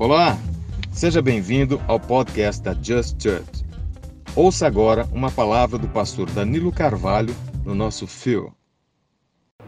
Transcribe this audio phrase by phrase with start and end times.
[0.00, 0.38] Olá,
[0.92, 3.64] seja bem-vindo ao podcast da Just Church.
[4.36, 8.54] Ouça agora uma palavra do pastor Danilo Carvalho no nosso fio.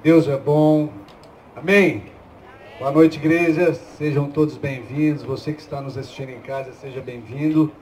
[0.04, 0.88] Deus é bom.
[1.56, 2.04] Amém.
[2.78, 3.74] Boa noite, igreja.
[3.74, 5.24] Sejam todos bem-vindos.
[5.24, 7.72] Você que está nos assistindo em casa, seja bem-vindo.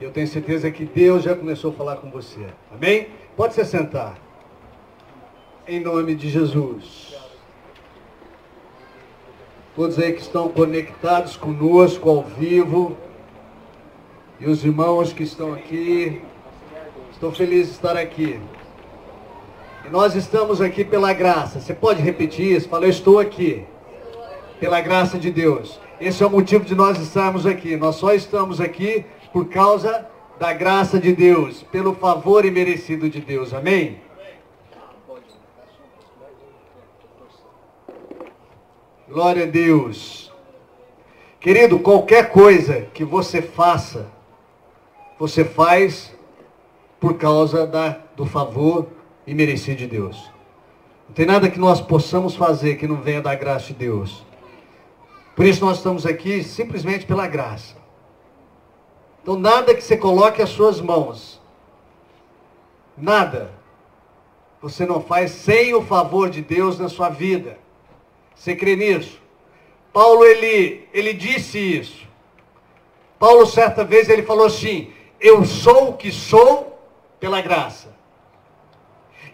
[0.00, 2.46] Eu tenho certeza que Deus já começou a falar com você.
[2.72, 3.08] Amém?
[3.36, 4.16] Pode se sentar.
[5.66, 7.19] Em nome de Jesus.
[9.76, 12.96] Todos aí que estão conectados conosco ao vivo.
[14.40, 16.20] E os irmãos que estão aqui.
[17.12, 18.40] Estou feliz de estar aqui.
[19.86, 21.60] E nós estamos aqui pela graça.
[21.60, 22.68] Você pode repetir isso?
[22.68, 23.64] Fala, eu estou aqui.
[24.58, 25.78] Pela graça de Deus.
[26.00, 27.76] Esse é o motivo de nós estarmos aqui.
[27.76, 30.06] Nós só estamos aqui por causa
[30.38, 33.52] da graça de Deus, pelo favor imerecido de Deus.
[33.52, 34.00] Amém?
[39.10, 40.32] Glória a Deus.
[41.40, 44.06] Querido, qualquer coisa que você faça,
[45.18, 46.14] você faz
[47.00, 48.86] por causa da, do favor
[49.26, 50.30] imerecido de Deus.
[51.08, 54.24] Não tem nada que nós possamos fazer que não venha da graça de Deus.
[55.34, 57.74] Por isso nós estamos aqui simplesmente pela graça.
[59.20, 61.42] Então nada que você coloque as suas mãos,
[62.96, 63.50] nada,
[64.62, 67.58] você não faz sem o favor de Deus na sua vida.
[68.40, 69.20] Você crê nisso?
[69.92, 72.08] Paulo, ele, ele disse isso.
[73.18, 76.82] Paulo, certa vez, ele falou assim: Eu sou o que sou
[77.20, 77.94] pela graça.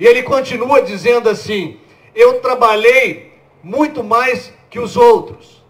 [0.01, 1.79] E ele continua dizendo assim:
[2.17, 3.33] Eu trabalhei
[3.63, 5.65] muito mais que os outros.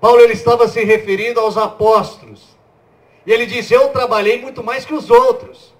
[0.00, 2.56] Paulo, ele estava se referindo aos apóstolos.
[3.26, 5.74] E ele disse: Eu trabalhei muito mais que os outros.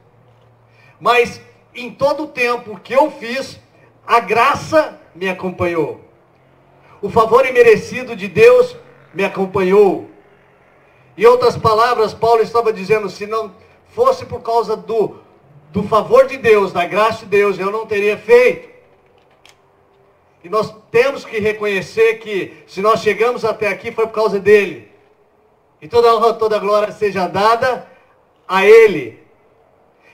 [0.98, 1.40] Mas
[1.72, 3.60] em todo o tempo que eu fiz,
[4.04, 6.07] a graça me acompanhou.
[7.00, 8.76] O favor imerecido de Deus
[9.14, 10.08] me acompanhou.
[11.16, 13.54] Em outras palavras, Paulo estava dizendo: se não
[13.88, 15.16] fosse por causa do,
[15.70, 18.68] do favor de Deus, da graça de Deus, eu não teria feito.
[20.42, 24.90] E nós temos que reconhecer que se nós chegamos até aqui foi por causa dele.
[25.80, 27.86] E toda honra, toda glória seja dada
[28.46, 29.20] a ele.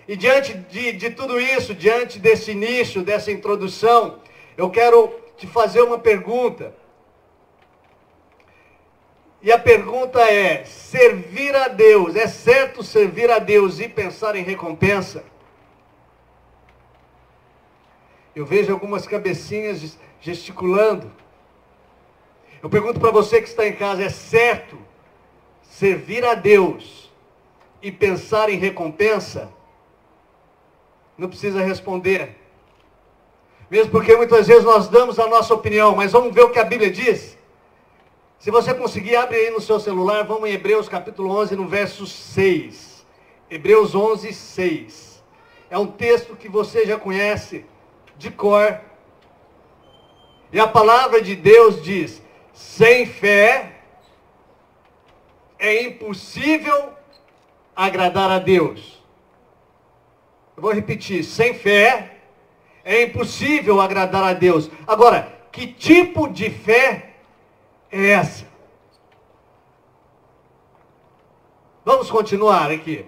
[0.07, 4.19] E diante de, de tudo isso, diante desse início, dessa introdução,
[4.57, 6.75] eu quero te fazer uma pergunta.
[9.45, 14.43] E a pergunta é: servir a Deus, é certo servir a Deus e pensar em
[14.43, 15.23] recompensa?
[18.35, 21.13] Eu vejo algumas cabecinhas gesticulando.
[22.63, 24.79] Eu pergunto para você que está em casa: é certo
[25.63, 27.13] servir a Deus
[27.83, 29.53] e pensar em recompensa?
[31.19, 32.35] Não precisa responder.
[33.71, 36.65] Mesmo porque muitas vezes nós damos a nossa opinião, mas vamos ver o que a
[36.65, 37.37] Bíblia diz.
[38.45, 42.07] Se você conseguir, abre aí no seu celular, vamos em Hebreus capítulo 11, no verso
[42.07, 43.07] 6.
[43.51, 45.25] Hebreus 11, 6.
[45.71, 47.65] É um texto que você já conhece
[48.19, 48.83] de cor.
[50.53, 52.23] E a palavra de Deus diz:
[52.53, 53.77] sem fé
[55.59, 56.93] é impossível
[57.75, 59.03] agradar a Deus.
[60.55, 62.19] Eu vou repetir: sem fé
[62.85, 64.71] é impossível agradar a Deus.
[64.87, 67.14] Agora, que tipo de fé
[67.95, 68.47] é essa?
[71.85, 73.07] Vamos continuar aqui.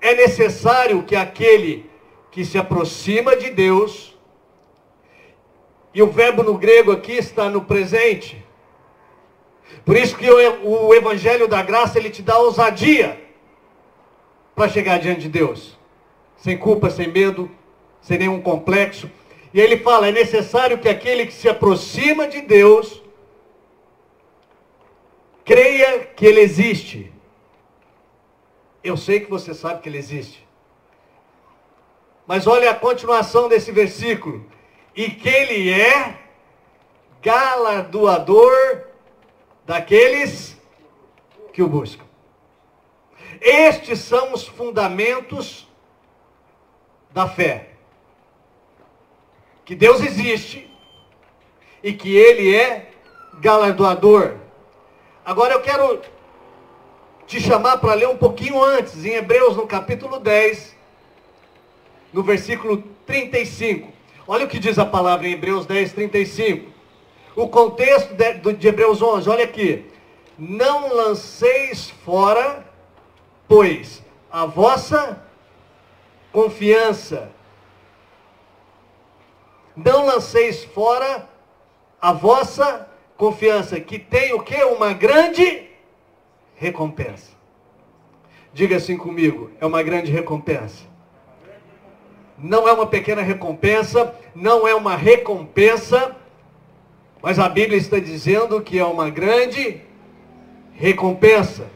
[0.00, 1.90] É necessário que aquele
[2.30, 4.16] que se aproxima de Deus,
[5.94, 8.44] e o verbo no grego aqui está no presente.
[9.84, 13.20] Por isso que o, evangelho da graça ele te dá ousadia
[14.54, 15.78] para chegar diante de Deus,
[16.36, 17.50] sem culpa, sem medo,
[18.00, 19.10] sem nenhum complexo.
[19.52, 23.01] E ele fala: é necessário que aquele que se aproxima de Deus
[25.44, 27.12] creia que ele existe.
[28.82, 30.46] Eu sei que você sabe que ele existe.
[32.26, 34.44] Mas olha a continuação desse versículo.
[34.94, 36.18] E que ele é
[37.22, 38.84] galardoador
[39.64, 40.56] daqueles
[41.52, 42.04] que o buscam.
[43.40, 45.68] Estes são os fundamentos
[47.10, 47.70] da fé.
[49.64, 50.70] Que Deus existe
[51.82, 52.90] e que Ele é
[53.40, 54.36] galardoador.
[55.24, 56.02] Agora eu quero
[57.28, 60.76] te chamar para ler um pouquinho antes, em Hebreus, no capítulo 10,
[62.12, 63.92] no versículo 35.
[64.26, 66.72] Olha o que diz a palavra em Hebreus 10, 35.
[67.36, 69.86] O contexto de, de Hebreus 11, olha aqui.
[70.36, 72.66] Não lanceis fora,
[73.46, 75.22] pois, a vossa
[76.32, 77.30] confiança.
[79.76, 81.28] Não lanceis fora
[82.00, 82.88] a vossa
[83.22, 84.60] confiança, que tem o que?
[84.64, 85.68] Uma grande
[86.56, 87.30] recompensa.
[88.52, 90.82] Diga assim comigo, é uma grande recompensa.
[92.36, 96.16] Não é uma pequena recompensa, não é uma recompensa,
[97.22, 99.80] mas a Bíblia está dizendo que é uma grande
[100.72, 101.68] recompensa.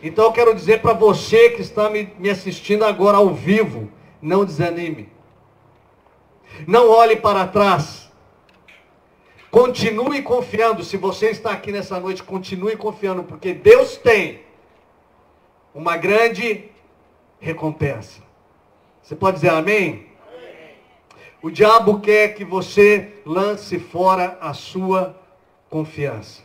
[0.00, 3.90] Então eu quero dizer para você que está me, me assistindo agora ao vivo,
[4.22, 5.08] não desanime.
[6.64, 8.09] Não olhe para trás.
[9.50, 10.84] Continue confiando.
[10.84, 14.42] Se você está aqui nessa noite, continue confiando, porque Deus tem
[15.74, 16.66] uma grande
[17.40, 18.22] recompensa.
[19.02, 20.06] Você pode dizer amém?
[21.42, 25.18] O diabo quer que você lance fora a sua
[25.68, 26.42] confiança.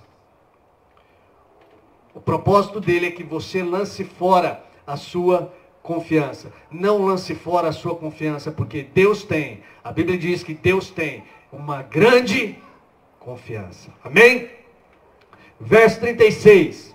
[2.14, 5.54] O propósito dele é que você lance fora a sua
[5.84, 6.52] confiança.
[6.72, 11.24] Não lance fora a sua confiança, porque Deus tem, a Bíblia diz que Deus tem
[11.52, 12.58] uma grande
[13.26, 13.92] confiança.
[14.04, 14.52] Amém?
[15.60, 16.94] Verso 36.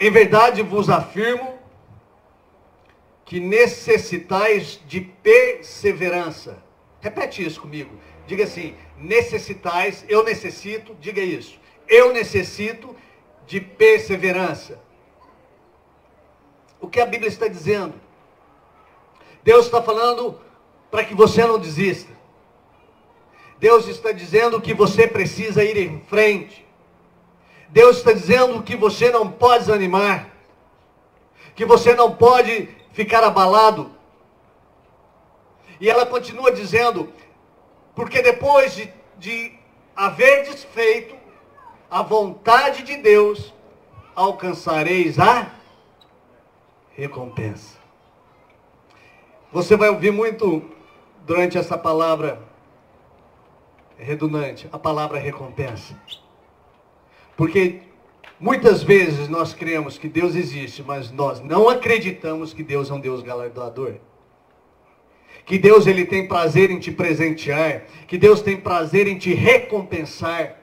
[0.00, 1.56] Em verdade vos afirmo
[3.24, 6.60] que necessitais de perseverança.
[7.00, 7.96] Repete isso comigo.
[8.26, 11.58] Diga assim: necessitais, eu necessito, diga isso.
[11.86, 12.96] Eu necessito
[13.46, 14.80] de perseverança.
[16.80, 17.94] O que a Bíblia está dizendo?
[19.44, 20.40] Deus está falando
[20.92, 22.12] para que você não desista.
[23.58, 26.66] Deus está dizendo que você precisa ir em frente.
[27.70, 30.28] Deus está dizendo que você não pode desanimar.
[31.54, 33.90] Que você não pode ficar abalado.
[35.80, 37.10] E ela continua dizendo:
[37.94, 39.58] porque depois de, de
[39.96, 41.16] haver desfeito
[41.90, 43.54] a vontade de Deus,
[44.14, 45.50] alcançareis a
[46.90, 47.78] recompensa.
[49.50, 50.70] Você vai ouvir muito
[51.26, 52.42] durante essa palavra
[53.96, 55.94] redundante, a palavra recompensa.
[57.36, 57.82] Porque
[58.38, 63.00] muitas vezes nós cremos que Deus existe, mas nós não acreditamos que Deus é um
[63.00, 63.94] Deus galardoador
[65.44, 70.56] que Deus ele tem prazer em te presentear, que Deus tem prazer em te recompensar.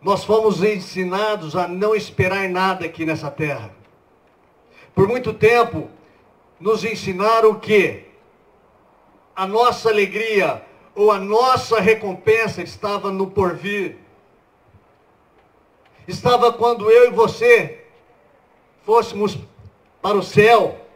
[0.00, 3.74] Nós fomos ensinados a não esperar nada aqui nessa terra.
[4.94, 5.88] Por muito tempo,
[6.58, 8.04] nos ensinaram que
[9.34, 10.64] a nossa alegria
[10.94, 13.96] ou a nossa recompensa estava no porvir.
[16.06, 17.84] Estava quando eu e você
[18.84, 19.38] fôssemos
[20.00, 20.88] para o céu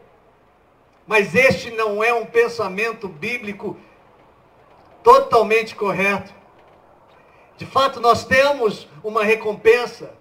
[1.06, 3.76] mas este não é um pensamento bíblico
[5.02, 6.32] totalmente correto.
[7.56, 10.14] De fato, nós temos uma recompensa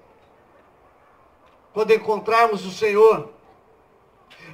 [1.74, 3.30] quando encontrarmos o Senhor.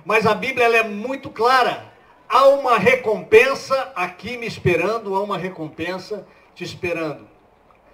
[0.08, 1.92] Mas a Bíblia é muito clara.
[2.30, 6.26] Há uma recompensa aqui me esperando, há uma recompensa
[6.56, 7.28] te esperando.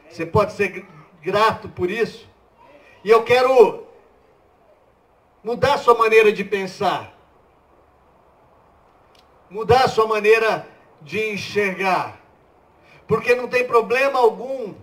[0.07, 0.85] Você pode ser
[1.21, 2.29] grato por isso.
[3.03, 3.87] E eu quero
[5.43, 7.13] mudar sua maneira de pensar
[9.53, 10.67] mudar a sua maneira
[10.99, 12.19] de enxergar.
[13.07, 14.73] Porque não tem problema algum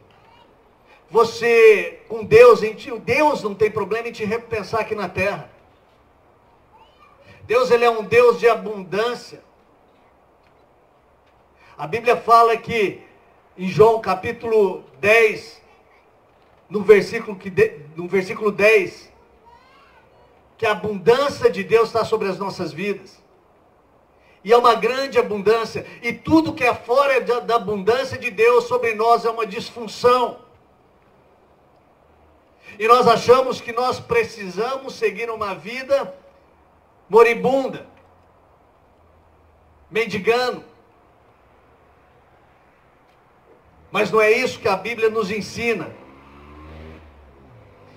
[1.11, 5.50] você com Deus em ti, Deus não tem problema em te repensar aqui na terra.
[7.50, 9.42] Deus ele é um Deus de abundância.
[11.76, 13.02] A Bíblia fala que
[13.59, 15.61] em João capítulo 10,
[16.69, 17.50] no versículo, que
[17.97, 19.12] no versículo 10,
[20.57, 23.21] que a abundância de Deus está sobre as nossas vidas.
[24.45, 25.85] E é uma grande abundância.
[26.02, 30.38] E tudo que é fora da, da abundância de Deus sobre nós é uma disfunção.
[32.78, 36.20] E nós achamos que nós precisamos seguir uma vida
[37.11, 37.87] moribunda,
[39.90, 40.64] mendigando.
[43.90, 45.90] Mas não é isso que a Bíblia nos ensina.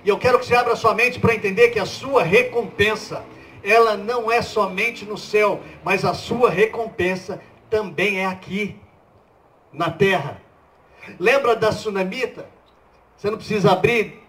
[0.03, 3.24] E eu quero que você abra sua mente para entender que a sua recompensa
[3.63, 7.39] ela não é somente no céu, mas a sua recompensa
[7.70, 8.77] também é aqui,
[9.72, 10.41] na terra.
[11.17, 12.46] Lembra da tsunamita?
[13.15, 14.22] Você não precisa abrir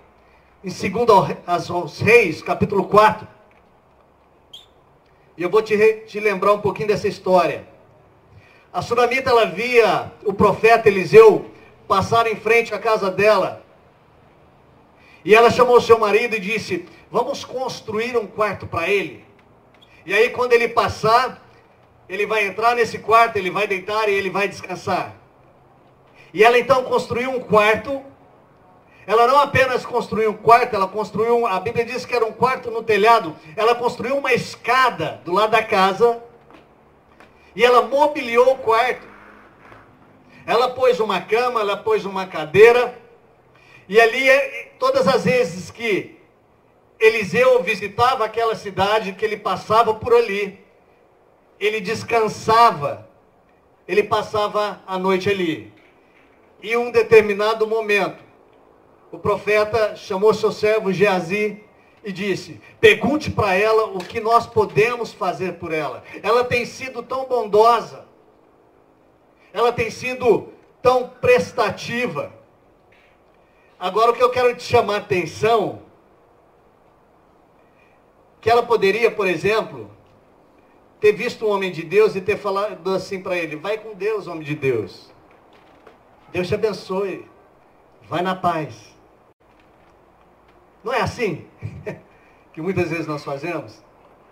[0.63, 3.34] em 2 aos Reis, capítulo 4.
[5.37, 5.77] E eu vou te,
[6.07, 7.67] te lembrar um pouquinho dessa história.
[8.73, 11.51] A tsunamita, ela via o profeta Eliseu
[11.87, 13.65] passar em frente à casa dela.
[15.25, 19.25] E ela chamou seu marido e disse: Vamos construir um quarto para ele.
[20.05, 21.43] E aí quando ele passar,
[22.09, 25.15] ele vai entrar nesse quarto, ele vai deitar e ele vai descansar.
[26.33, 28.03] E ela então construiu um quarto.
[29.07, 32.71] Ela não apenas construiu um quarto, ela construiu, a Bíblia diz que era um quarto
[32.71, 33.37] no telhado.
[33.57, 36.23] Ela construiu uma escada do lado da casa.
[37.55, 39.07] E ela mobiliou o quarto.
[40.47, 43.03] Ela pôs uma cama, ela pôs uma cadeira,
[43.89, 44.27] e ali,
[44.79, 46.19] todas as vezes que
[46.99, 50.59] Eliseu visitava aquela cidade, que ele passava por ali,
[51.61, 53.07] ele descansava,
[53.87, 55.73] ele passava a noite ali.
[56.63, 58.25] Em um determinado momento,
[59.15, 61.63] o profeta chamou seu servo Geazi
[62.03, 66.03] e disse: Pergunte para ela o que nós podemos fazer por ela.
[66.21, 68.07] Ela tem sido tão bondosa,
[69.53, 70.49] ela tem sido
[70.83, 72.33] tão prestativa.
[73.79, 75.83] Agora o que eu quero te chamar a atenção,
[78.41, 79.91] que ela poderia, por exemplo,
[80.99, 84.27] ter visto um homem de Deus e ter falado assim para ele: Vai com Deus,
[84.27, 85.09] homem de Deus.
[86.33, 87.25] Deus te abençoe.
[88.09, 88.94] Vai na paz.
[90.85, 91.47] Não é assim
[92.53, 93.83] que muitas vezes nós fazemos?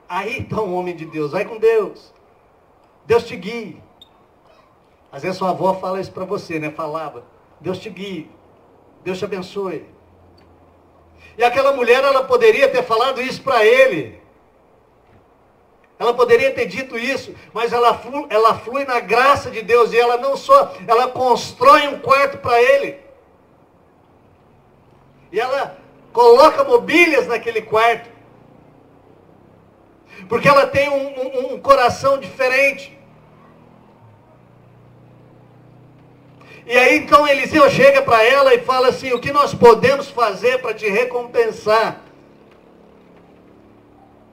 [0.09, 2.13] Aí está um homem de Deus, vai com Deus.
[3.07, 3.83] Deus te guie.
[5.11, 6.71] Às vezes sua avó fala isso para você, né?
[6.71, 7.25] Falava.
[7.59, 8.31] Deus te guie.
[9.03, 9.87] Deus te abençoe.
[11.37, 14.21] E aquela mulher, ela poderia ter falado isso para ele.
[15.99, 19.99] Ela poderia ter dito isso, mas ela flui, ela flui na graça de Deus e
[19.99, 22.99] ela não só, ela constrói um quarto para ele.
[25.31, 25.79] E ela
[26.13, 28.11] coloca mobílias naquele quarto.
[30.29, 32.97] Porque ela tem um, um, um coração diferente.
[36.65, 40.59] E aí então Eliseu chega para ela e fala assim: o que nós podemos fazer
[40.61, 42.01] para te recompensar?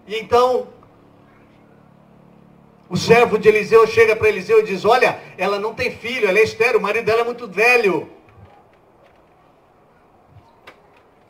[0.07, 0.67] E então
[2.89, 6.39] o servo de Eliseu chega para Eliseu e diz: Olha, ela não tem filho, ela
[6.39, 8.09] é estéreo, o marido dela é muito velho.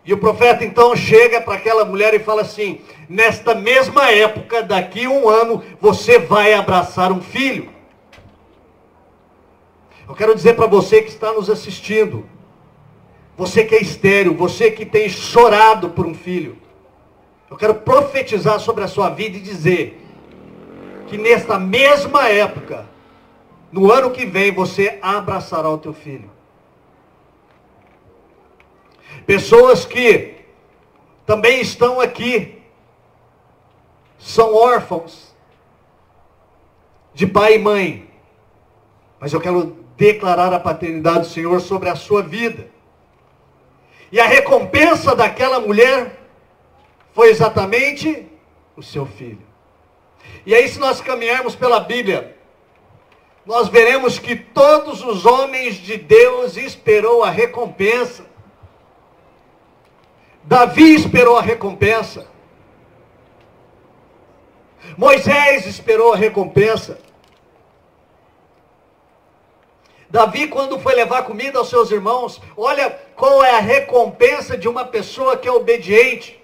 [0.10, 5.08] E o profeta então chega para aquela mulher e fala assim: Nesta mesma época, daqui
[5.08, 7.70] um ano, você vai abraçar um filho.
[10.08, 12.26] Eu quero dizer para você que está nos assistindo,
[13.38, 16.58] você que é estéreo, você que tem chorado por um filho,
[17.48, 20.04] eu quero profetizar sobre a sua vida e dizer
[21.06, 22.90] que nesta mesma época,
[23.72, 26.39] no ano que vem, você abraçará o teu filho.
[29.30, 30.38] Pessoas que
[31.24, 32.64] também estão aqui,
[34.18, 35.36] são órfãos
[37.14, 38.10] de pai e mãe.
[39.20, 42.72] Mas eu quero declarar a paternidade do Senhor sobre a sua vida.
[44.12, 46.18] E a recompensa daquela mulher
[47.14, 48.26] foi exatamente
[48.76, 49.46] o seu filho.
[50.44, 52.36] E aí, se nós caminharmos pela Bíblia,
[53.46, 58.28] nós veremos que todos os homens de Deus esperou a recompensa.
[60.50, 62.26] Davi esperou a recompensa.
[64.98, 66.98] Moisés esperou a recompensa.
[70.10, 74.84] Davi, quando foi levar comida aos seus irmãos, olha qual é a recompensa de uma
[74.84, 76.44] pessoa que é obediente.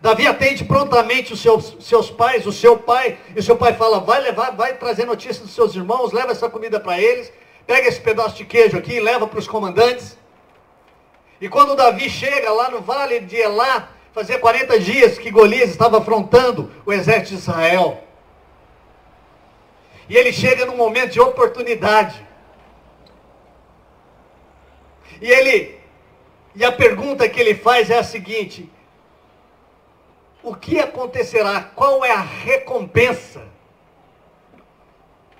[0.00, 4.00] Davi atende prontamente os seus, seus pais, o seu pai, e o seu pai fala,
[4.00, 7.30] vai levar, vai trazer notícia dos seus irmãos, leva essa comida para eles,
[7.66, 10.18] pega esse pedaço de queijo aqui leva para os comandantes.
[11.40, 15.98] E quando Davi chega lá no vale de Elá, fazia 40 dias que Golias estava
[15.98, 18.04] afrontando o exército de Israel.
[20.08, 22.26] E ele chega num momento de oportunidade.
[25.20, 25.78] E ele,
[26.54, 28.70] e a pergunta que ele faz é a seguinte:
[30.42, 31.62] o que acontecerá?
[31.62, 33.46] Qual é a recompensa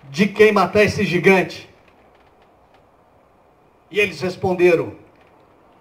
[0.04, 1.68] de quem matar esse gigante?
[3.90, 4.99] E eles responderam: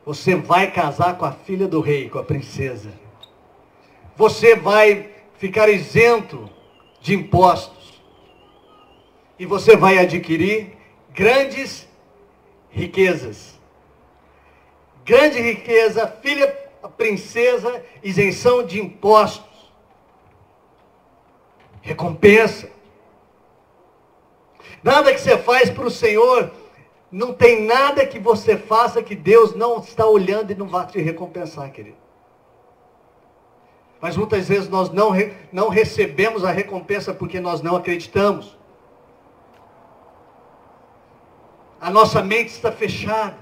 [0.10, 2.92] Você vai casar com a filha do rei, com a princesa.
[4.18, 6.50] Você vai ficar isento
[7.00, 8.02] de impostos.
[9.38, 10.76] E você vai adquirir
[11.12, 11.88] grandes
[12.72, 13.60] riquezas.
[15.06, 16.48] Grande riqueza, filha
[16.98, 19.72] princesa, isenção de impostos,
[21.84, 22.68] recompensa.
[24.82, 26.52] Nada que você faz para o Senhor,
[27.12, 31.02] não tem nada que você faça que Deus não está olhando e não vai te
[31.02, 31.98] recompensar, querido.
[34.00, 35.12] Mas muitas vezes nós não,
[35.52, 38.58] não recebemos a recompensa porque nós não acreditamos.
[41.82, 43.38] A nossa mente está fechada.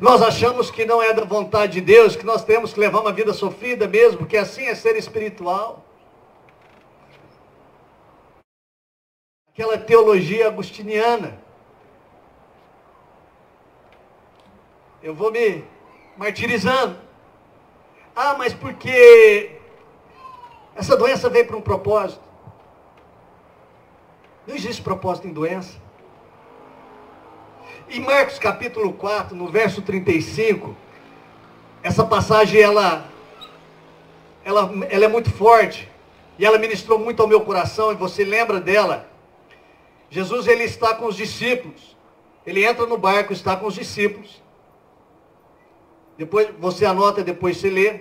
[0.00, 3.12] Nós achamos que não é da vontade de Deus, que nós temos que levar uma
[3.12, 5.84] vida sofrida mesmo, porque assim é ser espiritual.
[9.48, 11.45] Aquela teologia agustiniana.
[15.06, 15.62] Eu vou me
[16.16, 16.96] martirizando.
[18.16, 19.52] Ah, mas porque
[20.74, 22.24] essa doença veio para um propósito.
[24.48, 25.80] Não existe propósito em doença.
[27.88, 30.74] Em Marcos capítulo 4, no verso 35,
[31.84, 33.08] essa passagem ela,
[34.44, 35.88] ela, ela é muito forte
[36.36, 39.08] e ela ministrou muito ao meu coração e você lembra dela.
[40.10, 41.96] Jesus ele está com os discípulos.
[42.44, 44.44] Ele entra no barco, está com os discípulos.
[46.18, 48.00] Depois você anota, depois você lê.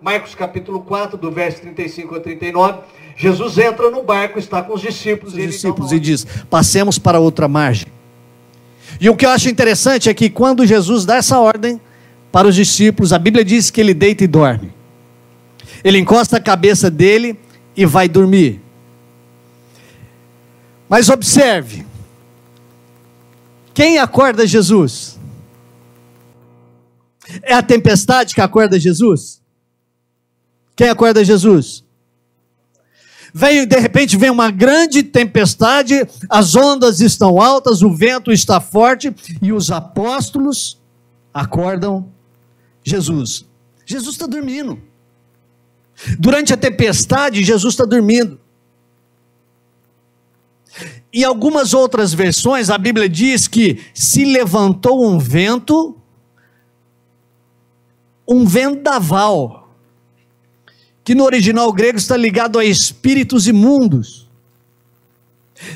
[0.00, 2.80] Marcos capítulo 4, do verso 35 a 39.
[3.16, 5.34] Jesus entra no barco, está com os discípulos.
[5.34, 7.88] Os discípulos e diz: Passemos para outra margem.
[9.00, 11.80] E o que eu acho interessante é que quando Jesus dá essa ordem
[12.30, 14.72] para os discípulos, a Bíblia diz que ele deita e dorme.
[15.82, 17.38] Ele encosta a cabeça dele
[17.76, 18.60] e vai dormir.
[20.88, 21.86] Mas observe:
[23.74, 25.15] quem acorda Jesus?
[27.42, 29.40] É a tempestade que acorda Jesus?
[30.74, 31.84] Quem acorda Jesus?
[33.32, 39.14] Vem, de repente vem uma grande tempestade, as ondas estão altas, o vento está forte
[39.42, 40.80] e os apóstolos
[41.34, 42.08] acordam
[42.82, 43.44] Jesus.
[43.84, 44.80] Jesus está dormindo.
[46.18, 48.40] Durante a tempestade, Jesus está dormindo.
[51.12, 55.96] Em algumas outras versões, a Bíblia diz que se levantou um vento,
[58.26, 59.74] um vendaval,
[61.04, 64.26] que no original grego está ligado a espíritos imundos.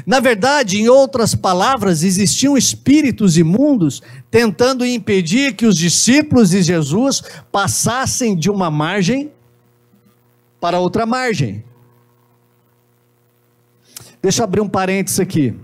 [0.04, 7.22] Na verdade, em outras palavras, existiam espíritos imundos tentando impedir que os discípulos de Jesus
[7.50, 9.32] passassem de uma margem
[10.60, 11.64] para outra margem.
[14.20, 15.54] Deixa eu abrir um parênteses aqui.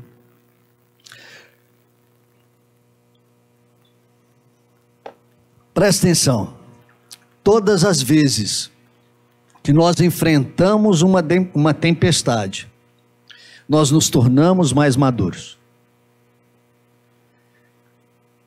[5.75, 6.56] Presta atenção.
[7.47, 8.73] Todas as vezes
[9.63, 11.23] que nós enfrentamos uma,
[11.55, 12.69] uma tempestade,
[13.69, 15.57] nós nos tornamos mais maduros.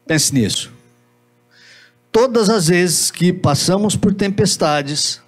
[0.05, 0.73] Pense nisso.
[2.11, 5.21] Todas as vezes que passamos por tempestades,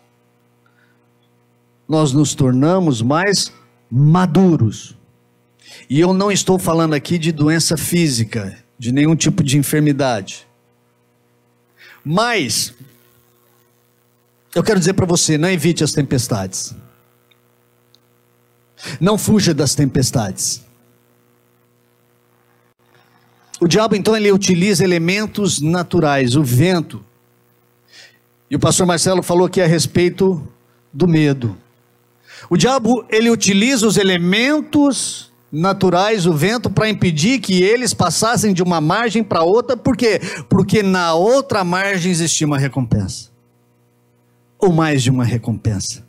[1.88, 3.54] nós nos tornamos mais
[3.90, 4.98] maduros.
[5.90, 10.46] E eu não estou falando aqui de doença física, de nenhum tipo de enfermidade.
[12.04, 12.76] Mas,
[14.54, 16.76] eu quero dizer para você: não evite as tempestades.
[19.00, 20.64] Não fuja das tempestades.
[23.60, 27.04] O diabo então ele utiliza elementos naturais, o vento.
[28.50, 30.46] E o pastor Marcelo falou aqui a respeito
[30.92, 31.56] do medo.
[32.50, 38.64] O diabo, ele utiliza os elementos naturais, o vento, para impedir que eles passassem de
[38.64, 40.20] uma margem para outra, por quê?
[40.50, 43.31] Porque na outra margem existia uma recompensa.
[44.62, 46.06] Ou mais de uma recompensa.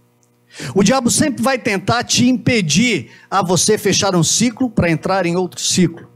[0.75, 5.35] O diabo sempre vai tentar te impedir a você fechar um ciclo para entrar em
[5.35, 6.11] outro ciclo.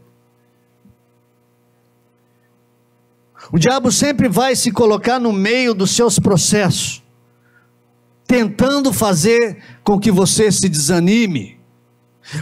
[3.51, 7.03] O diabo sempre vai se colocar no meio dos seus processos
[8.27, 11.61] tentando fazer com que você se desanime,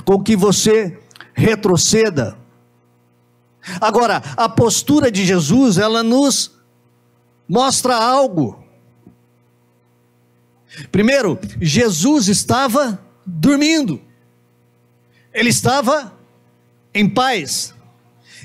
[0.05, 0.99] com que você
[1.35, 2.39] retroceda.
[3.81, 6.53] Agora, a postura de Jesus, ela nos
[7.49, 8.64] mostra algo.
[10.91, 14.01] Primeiro, Jesus estava dormindo.
[15.33, 16.13] Ele estava
[16.93, 17.75] em paz.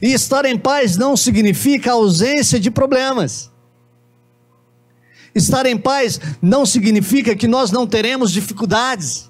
[0.01, 3.51] E estar em paz não significa ausência de problemas.
[5.35, 9.29] Estar em paz não significa que nós não teremos dificuldades.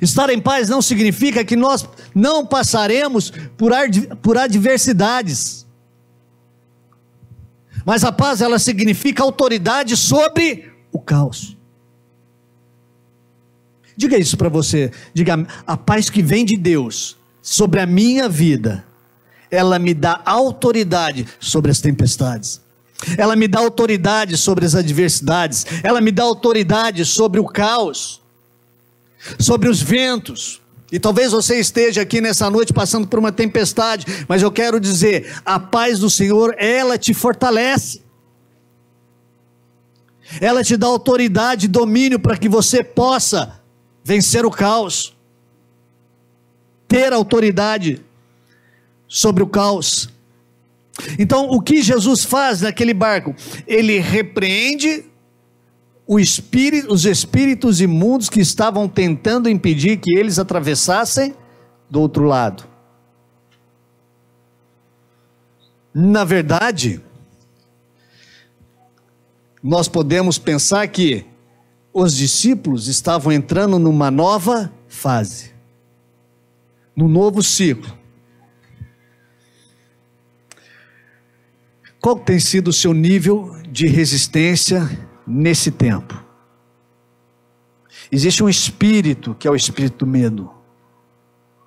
[0.00, 3.72] Estar em paz não significa que nós não passaremos por,
[4.22, 5.66] por adversidades.
[7.84, 11.57] Mas a paz, ela significa autoridade sobre o caos.
[13.98, 14.92] Diga isso para você.
[15.12, 18.86] Diga, a paz que vem de Deus sobre a minha vida,
[19.50, 22.60] ela me dá autoridade sobre as tempestades
[23.16, 28.20] ela me dá autoridade sobre as adversidades, ela me dá autoridade sobre o caos,
[29.38, 30.60] sobre os ventos.
[30.90, 35.40] E talvez você esteja aqui nessa noite passando por uma tempestade, mas eu quero dizer:
[35.44, 38.02] a paz do Senhor, ela te fortalece.
[40.40, 43.57] Ela te dá autoridade e domínio para que você possa
[44.08, 45.14] vencer o caos,
[46.88, 48.02] ter autoridade
[49.06, 50.08] sobre o caos.
[51.18, 53.34] Então, o que Jesus faz naquele barco?
[53.66, 55.04] Ele repreende
[56.08, 61.34] espírito, os espíritos imundos que estavam tentando impedir que eles atravessassem
[61.90, 62.64] do outro lado.
[65.92, 66.98] Na verdade,
[69.62, 71.26] nós podemos pensar que
[72.00, 75.52] os discípulos estavam entrando numa nova fase,
[76.94, 77.96] no novo ciclo.
[82.00, 84.88] Qual tem sido o seu nível de resistência
[85.26, 86.24] nesse tempo?
[88.12, 90.50] Existe um espírito que é o espírito do medo.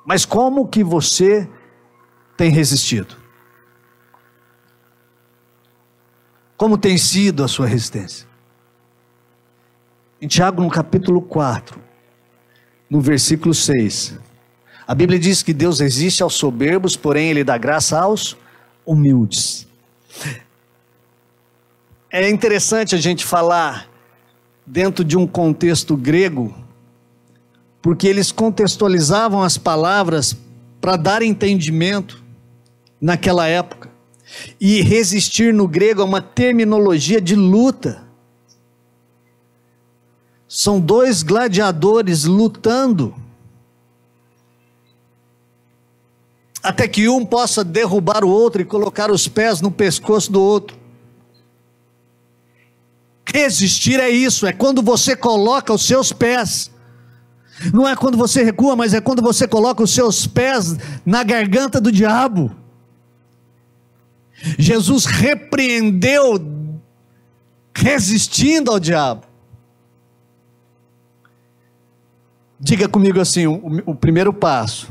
[0.05, 1.47] Mas como que você
[2.37, 3.17] tem resistido?
[6.55, 8.30] Como tem sido a sua resistência?
[10.21, 11.81] Em Tiago, no capítulo 4,
[12.87, 14.19] no versículo 6,
[14.85, 18.37] a Bíblia diz que Deus resiste aos soberbos, porém Ele dá graça aos
[18.85, 19.67] humildes.
[22.11, 23.89] É interessante a gente falar
[24.63, 26.53] dentro de um contexto grego,
[27.81, 30.37] porque eles contextualizavam as palavras
[30.79, 32.23] para dar entendimento
[33.01, 33.89] naquela época.
[34.59, 38.10] E resistir no grego é uma terminologia de luta.
[40.53, 43.15] São dois gladiadores lutando.
[46.61, 50.77] Até que um possa derrubar o outro e colocar os pés no pescoço do outro.
[53.25, 56.69] Resistir é isso, é quando você coloca os seus pés.
[57.73, 61.79] Não é quando você recua, mas é quando você coloca os seus pés na garganta
[61.79, 62.53] do diabo.
[64.59, 66.45] Jesus repreendeu
[67.73, 69.30] resistindo ao diabo.
[72.61, 74.89] Diga comigo assim: o, o primeiro passo.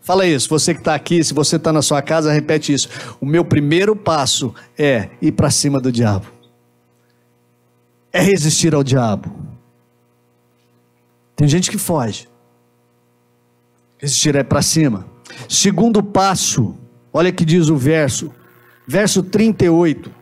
[0.00, 2.88] Fala isso, você que está aqui, se você está na sua casa, repete isso.
[3.20, 6.34] O meu primeiro passo é ir para cima do diabo
[8.14, 9.34] é resistir ao diabo.
[11.34, 12.28] Tem gente que foge.
[13.98, 15.04] Resistir é para cima.
[15.48, 16.76] Segundo passo,
[17.12, 18.32] olha que diz o verso,
[18.86, 20.12] verso 38.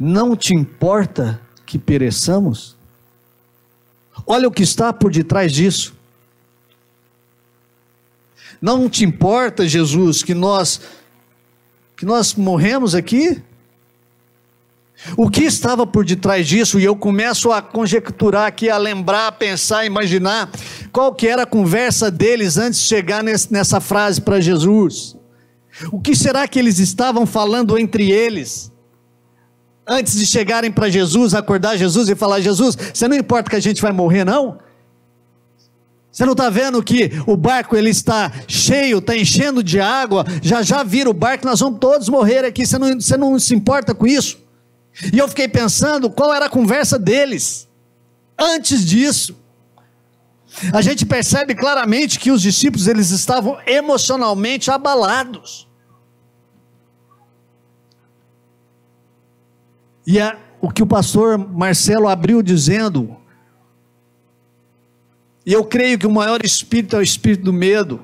[0.00, 2.76] Não te importa que pereçamos?
[4.26, 5.94] Olha o que está por detrás disso.
[8.60, 10.80] Não te importa, Jesus, que nós
[11.96, 13.42] que nós morremos aqui?
[15.16, 16.78] O que estava por detrás disso?
[16.78, 20.50] E eu começo a conjecturar aqui, a lembrar, a pensar, a imaginar
[20.92, 25.16] qual que era a conversa deles antes de chegar nessa frase para Jesus.
[25.90, 28.70] O que será que eles estavam falando entre eles?
[29.86, 33.60] Antes de chegarem para Jesus, acordar Jesus e falar: Jesus, você não importa que a
[33.60, 34.58] gente vai morrer, não?
[36.12, 40.60] Você não está vendo que o barco ele está cheio, está enchendo de água, já
[40.60, 43.94] já vira o barco, nós vamos todos morrer aqui, você não, você não se importa
[43.94, 44.38] com isso?
[45.12, 47.68] E eu fiquei pensando qual era a conversa deles
[48.36, 49.36] antes disso.
[50.72, 55.69] A gente percebe claramente que os discípulos eles estavam emocionalmente abalados.
[60.10, 63.16] E é o que o pastor Marcelo abriu dizendo,
[65.46, 68.00] e eu creio que o maior espírito é o espírito do medo.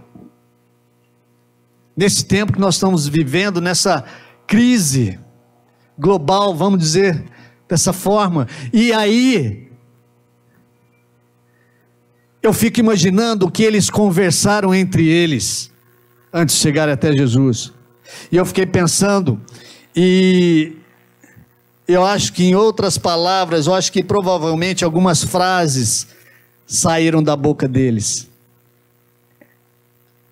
[1.97, 4.05] Nesse tempo que nós estamos vivendo, nessa
[4.47, 5.19] crise,
[5.99, 7.25] global, vamos dizer
[7.69, 8.47] dessa forma.
[8.73, 9.69] E aí,
[12.41, 15.73] eu fico imaginando o que eles conversaram entre eles
[16.33, 17.73] antes de chegar até Jesus.
[18.31, 19.41] E eu fiquei pensando,
[19.95, 20.77] e
[21.89, 26.09] eu acho que em outras palavras, eu acho que provavelmente algumas frases
[26.67, 28.29] saíram da boca deles.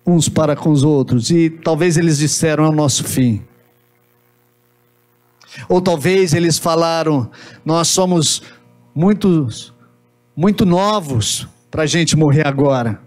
[0.05, 3.41] Uns para com os outros, e talvez eles disseram: é o nosso fim.
[5.69, 7.31] Ou talvez eles falaram:
[7.63, 8.43] nós somos
[8.93, 9.73] muitos,
[10.35, 13.01] muito novos para a gente morrer agora.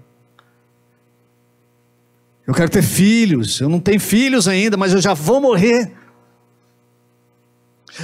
[2.47, 5.93] Eu quero ter filhos, eu não tenho filhos ainda, mas eu já vou morrer.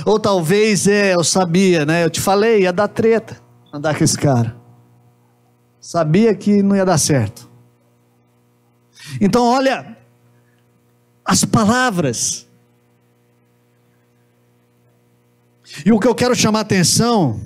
[0.05, 2.05] Ou talvez é, eu sabia, né?
[2.05, 4.57] Eu te falei, ia dar treta andar com esse cara.
[5.81, 7.51] Sabia que não ia dar certo.
[9.21, 9.97] Então, olha,
[11.25, 12.47] as palavras
[15.85, 17.41] E o que eu quero chamar a atenção,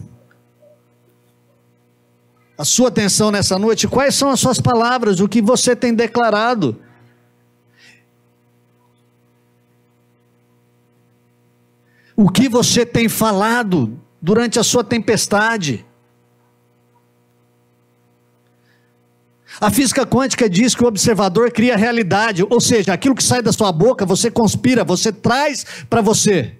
[2.56, 6.76] a sua atenção nessa noite, quais são as suas palavras, o que você tem declarado?
[12.20, 15.86] O que você tem falado durante a sua tempestade?
[19.60, 23.52] A física quântica diz que o observador cria realidade, ou seja, aquilo que sai da
[23.52, 26.56] sua boca, você conspira, você traz para você.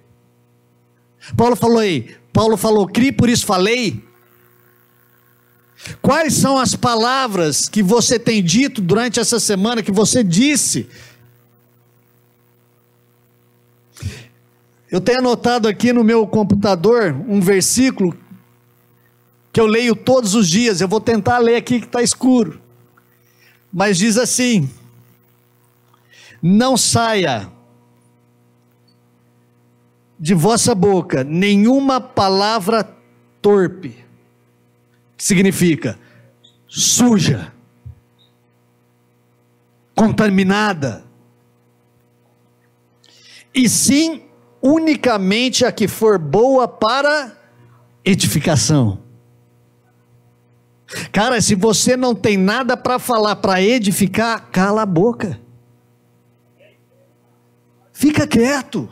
[1.35, 4.01] Paulo falou aí, Paulo falou, crie por isso falei.
[6.01, 10.87] Quais são as palavras que você tem dito durante essa semana, que você disse?
[14.91, 18.17] Eu tenho anotado aqui no meu computador um versículo
[19.53, 20.81] que eu leio todos os dias.
[20.81, 22.59] Eu vou tentar ler aqui que está escuro.
[23.71, 24.67] Mas diz assim:
[26.41, 27.51] Não saia
[30.19, 32.83] de vossa boca nenhuma palavra
[33.41, 33.95] torpe,
[35.15, 35.97] que significa
[36.67, 37.53] suja,
[39.95, 41.05] contaminada,
[43.53, 44.28] e sim
[44.61, 47.35] unicamente a que for boa para
[48.03, 48.99] edificação.
[51.11, 55.39] Cara, se você não tem nada para falar para edificar, cala a boca.
[57.93, 58.89] Fica quieto.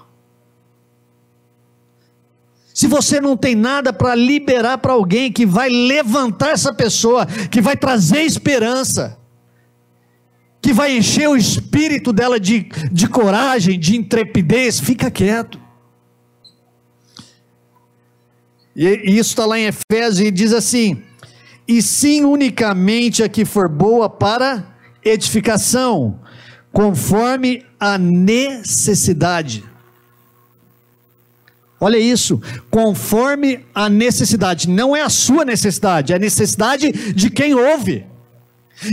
[2.74, 7.60] Se você não tem nada para liberar para alguém que vai levantar essa pessoa, que
[7.60, 9.18] vai trazer esperança,
[10.62, 15.60] que vai encher o espírito dela de, de coragem, de intrepidez, fica quieto.
[18.76, 21.04] E, e isso está lá em Efésios e diz assim:
[21.68, 26.20] e sim unicamente a que for boa para edificação,
[26.72, 29.64] conforme a necessidade
[31.80, 32.42] Olha isso,
[32.72, 38.06] conforme a necessidade, não é a sua necessidade, é a necessidade de quem ouve.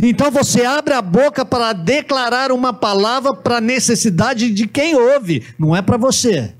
[0.02, 5.46] Então você abre a boca para declarar uma palavra para a necessidade de quem ouve,
[5.58, 6.54] não é para você.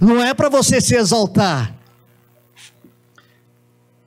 [0.00, 1.74] Não é para você se exaltar,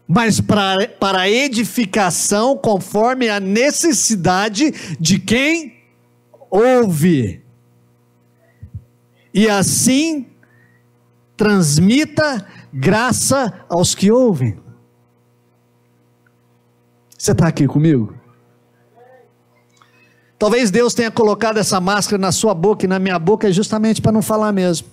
[0.07, 5.77] mas para, para edificação conforme a necessidade de quem
[6.49, 7.41] ouve
[9.33, 10.25] e assim
[11.37, 14.57] transmita graça aos que ouvem.
[17.19, 18.13] Você está aqui comigo?
[20.37, 24.13] Talvez Deus tenha colocado essa máscara na sua boca e na minha boca justamente para
[24.13, 24.87] não falar mesmo.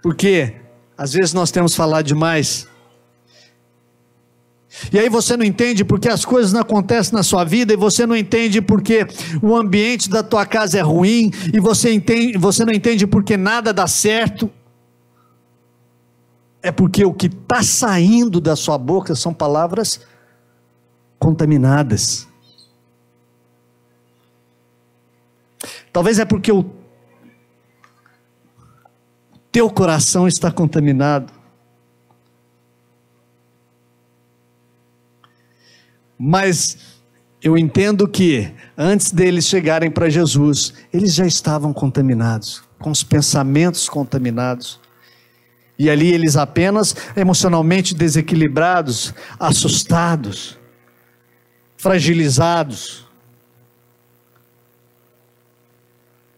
[0.00, 0.54] Porque
[0.96, 2.68] às vezes nós temos falado demais
[4.92, 8.06] e aí você não entende porque as coisas não acontecem na sua vida, e você
[8.06, 9.06] não entende porque
[9.42, 13.72] o ambiente da tua casa é ruim, e você, entende, você não entende porque nada
[13.72, 14.50] dá certo.
[16.66, 20.00] É porque o que está saindo da sua boca são palavras
[21.16, 22.26] contaminadas.
[25.92, 26.68] Talvez é porque o
[29.52, 31.32] teu coração está contaminado.
[36.18, 36.78] Mas
[37.40, 43.88] eu entendo que antes deles chegarem para Jesus, eles já estavam contaminados, com os pensamentos
[43.88, 44.84] contaminados.
[45.78, 50.58] E ali eles apenas emocionalmente desequilibrados, assustados,
[51.76, 53.06] fragilizados,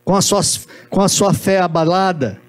[0.05, 0.41] com a sua,
[0.89, 2.41] com a sua fé abalada.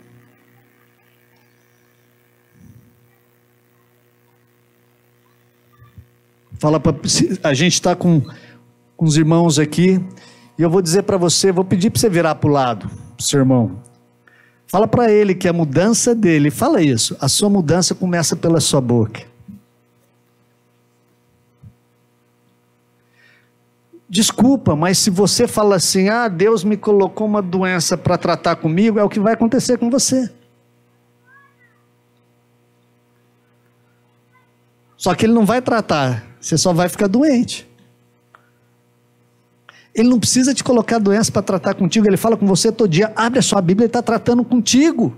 [6.58, 6.96] Fala para
[7.44, 8.22] a gente está com,
[8.98, 10.04] com os irmãos aqui
[10.58, 13.40] e eu vou dizer para você, vou pedir para você virar para o lado, seu
[13.40, 13.82] irmão.
[14.70, 18.80] Fala para ele que a mudança dele, fala isso, a sua mudança começa pela sua
[18.80, 19.26] boca.
[24.08, 29.00] Desculpa, mas se você fala assim, ah, Deus me colocou uma doença para tratar comigo,
[29.00, 30.32] é o que vai acontecer com você.
[34.96, 37.69] Só que ele não vai tratar, você só vai ficar doente.
[39.94, 43.12] Ele não precisa te colocar doença para tratar contigo, ele fala com você todo dia.
[43.16, 45.16] Abre a sua Bíblia, ele está tratando contigo.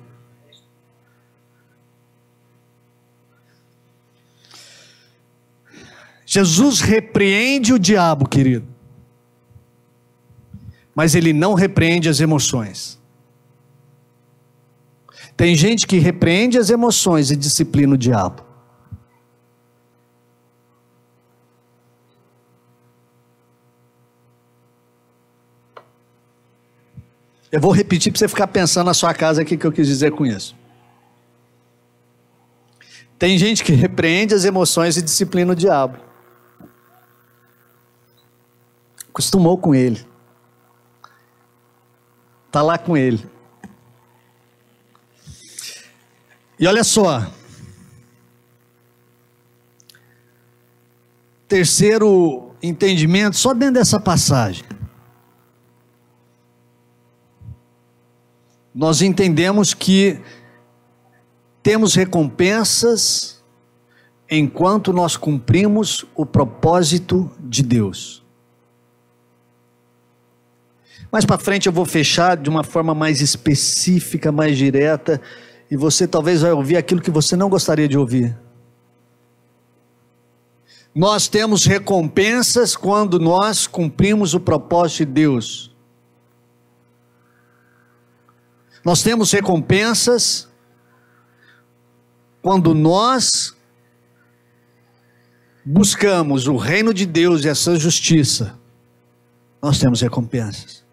[6.25, 8.65] Jesus repreende o diabo, querido.
[10.95, 12.97] Mas ele não repreende as emoções.
[15.36, 18.50] Tem gente que repreende as emoções e disciplina o diabo.
[27.51, 30.11] Eu vou repetir para você ficar pensando na sua casa aqui que eu quis dizer
[30.11, 30.55] com isso.
[33.19, 35.97] Tem gente que repreende as emoções e disciplina o diabo.
[39.09, 40.03] Acostumou com ele.
[42.47, 43.23] Está lá com ele.
[46.57, 47.29] E olha só.
[51.47, 54.63] Terceiro entendimento, só dentro dessa passagem.
[58.73, 60.19] Nós entendemos que
[61.62, 63.41] temos recompensas
[64.29, 68.23] enquanto nós cumprimos o propósito de Deus.
[71.12, 75.21] Mais para frente eu vou fechar de uma forma mais específica, mais direta,
[75.69, 78.38] e você talvez vai ouvir aquilo que você não gostaria de ouvir.
[80.95, 85.70] Nós temos recompensas quando nós cumprimos o propósito de Deus.
[88.83, 90.47] Nós temos recompensas
[92.41, 93.55] quando nós
[95.63, 98.57] buscamos o reino de Deus e a sua justiça.
[99.61, 100.83] Nós temos recompensas.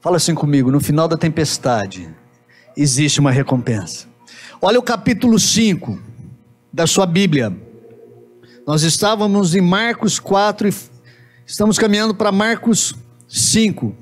[0.00, 2.12] Fala assim comigo, no final da tempestade
[2.76, 4.06] existe uma recompensa.
[4.60, 5.98] Olha o capítulo 5
[6.72, 7.56] da sua Bíblia.
[8.66, 10.74] Nós estávamos em Marcos 4 e
[11.46, 12.94] estamos caminhando para Marcos
[13.32, 13.96] 5,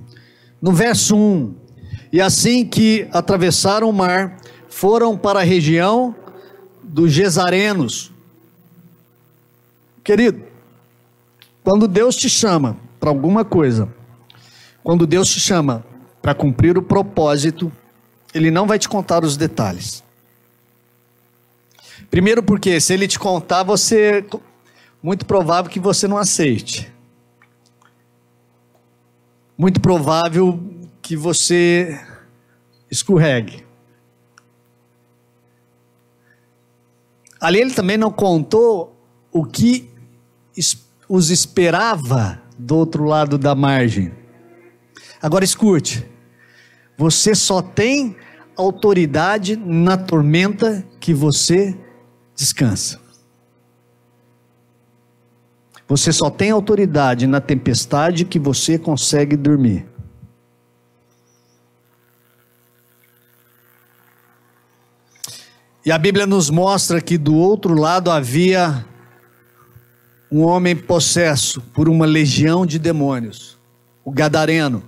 [0.61, 1.55] no verso 1.
[2.13, 4.37] E assim que atravessaram o mar,
[4.69, 6.15] foram para a região
[6.83, 8.11] dos Gesarenos.
[10.03, 10.43] Querido,
[11.63, 13.89] quando Deus te chama para alguma coisa,
[14.83, 15.85] quando Deus te chama
[16.21, 17.71] para cumprir o propósito,
[18.35, 20.03] Ele não vai te contar os detalhes.
[22.11, 24.25] Primeiro porque se ele te contar, você
[25.01, 26.91] muito provável que você não aceite.
[29.61, 30.59] Muito provável
[31.03, 32.01] que você
[32.91, 33.63] escorregue.
[37.39, 38.99] Ali ele também não contou
[39.31, 39.91] o que
[41.07, 44.15] os esperava do outro lado da margem.
[45.21, 46.09] Agora escute.
[46.97, 48.17] Você só tem
[48.57, 51.79] autoridade na tormenta que você
[52.35, 52.99] descansa.
[55.91, 59.85] Você só tem autoridade na tempestade que você consegue dormir.
[65.85, 68.87] E a Bíblia nos mostra que do outro lado havia
[70.31, 73.59] um homem possesso por uma legião de demônios,
[74.05, 74.85] o Gadareno.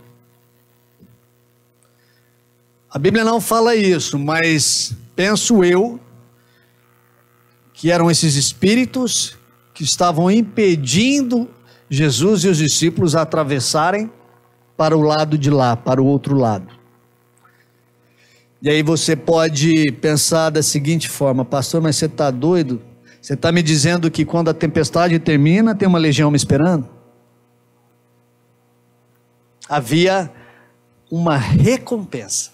[2.88, 5.98] A Bíblia não fala isso, mas penso eu
[7.74, 9.36] que eram esses espíritos
[9.82, 11.50] que estavam impedindo
[11.90, 14.08] Jesus e os discípulos atravessarem
[14.76, 16.68] para o lado de lá, para o outro lado.
[18.62, 22.80] E aí você pode pensar da seguinte forma, pastor, mas você está doido?
[23.20, 26.88] Você está me dizendo que quando a tempestade termina, tem uma legião me esperando?
[29.68, 30.30] Havia
[31.10, 32.52] uma recompensa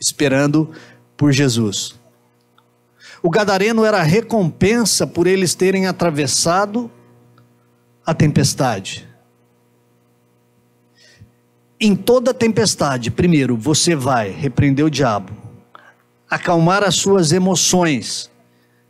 [0.00, 0.72] esperando
[1.16, 1.94] por Jesus.
[3.22, 6.90] O gadareno era recompensa por eles terem atravessado
[8.04, 9.06] a tempestade.
[11.78, 15.32] Em toda tempestade, primeiro, você vai repreender o diabo,
[16.30, 18.30] acalmar as suas emoções,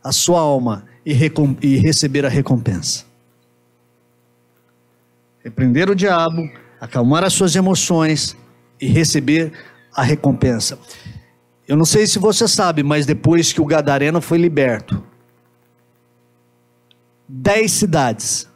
[0.01, 1.13] a sua alma e,
[1.61, 3.05] e receber a recompensa.
[5.43, 8.37] Repreender o diabo, acalmar as suas emoções
[8.79, 9.51] e receber
[9.93, 10.77] a recompensa.
[11.67, 15.03] Eu não sei se você sabe, mas depois que o Gadareno foi liberto,
[17.27, 18.47] dez cidades,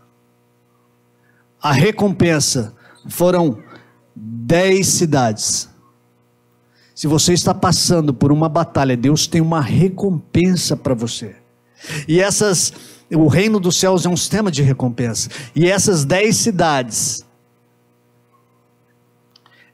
[1.61, 2.73] a recompensa
[3.09, 3.61] foram
[4.15, 5.69] dez cidades.
[6.95, 11.35] Se você está passando por uma batalha, Deus tem uma recompensa para você.
[12.07, 12.71] E essas,
[13.11, 15.29] o reino dos céus é um sistema de recompensa.
[15.53, 17.25] E essas dez cidades,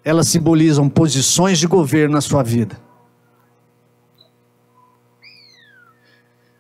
[0.03, 2.86] elas simbolizam posições de governo na sua vida.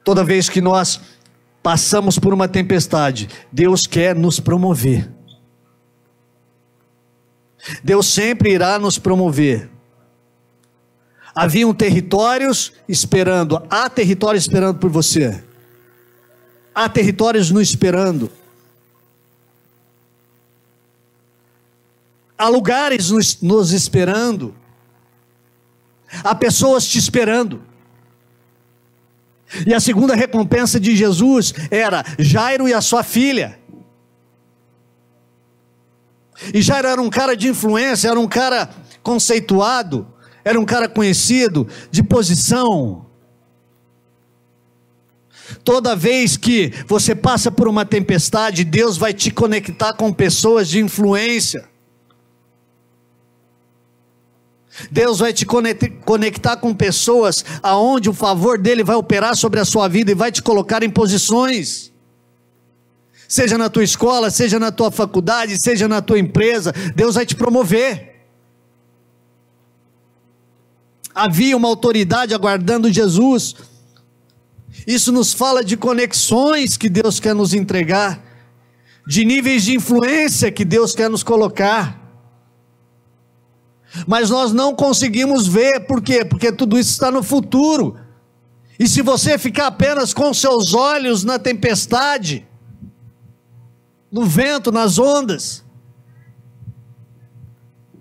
[0.07, 1.01] Toda vez que nós
[1.61, 5.11] passamos por uma tempestade, Deus quer nos promover.
[7.83, 9.69] Deus sempre irá nos promover.
[11.35, 15.43] Haviam territórios esperando, há territórios esperando por você.
[16.73, 18.31] Há territórios nos esperando.
[22.37, 24.55] Há lugares nos, nos esperando.
[26.23, 27.66] Há pessoas te esperando.
[29.65, 33.57] E a segunda recompensa de Jesus era Jairo e a sua filha.
[36.53, 38.69] E Jairo era um cara de influência, era um cara
[39.01, 40.07] conceituado,
[40.43, 43.05] era um cara conhecido, de posição.
[45.63, 50.79] Toda vez que você passa por uma tempestade, Deus vai te conectar com pessoas de
[50.79, 51.67] influência.
[54.91, 59.87] Deus vai te conectar com pessoas aonde o favor dele vai operar sobre a sua
[59.87, 61.91] vida e vai te colocar em posições.
[63.27, 67.35] Seja na tua escola, seja na tua faculdade, seja na tua empresa, Deus vai te
[67.35, 68.15] promover.
[71.13, 73.55] Havia uma autoridade aguardando Jesus.
[74.85, 78.23] Isso nos fala de conexões que Deus quer nos entregar,
[79.05, 82.06] de níveis de influência que Deus quer nos colocar
[84.05, 86.25] mas nós não conseguimos ver, por quê?
[86.25, 87.97] Porque tudo isso está no futuro.
[88.79, 92.47] E se você ficar apenas com seus olhos na tempestade,
[94.11, 95.63] no vento, nas ondas,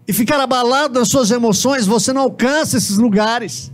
[0.09, 3.73] e ficar abalado nas suas emoções, você não alcança esses lugares.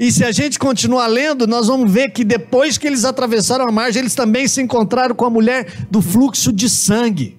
[0.00, 3.72] E se a gente continuar lendo, nós vamos ver que depois que eles atravessaram a
[3.72, 7.38] margem, eles também se encontraram com a mulher do fluxo de sangue.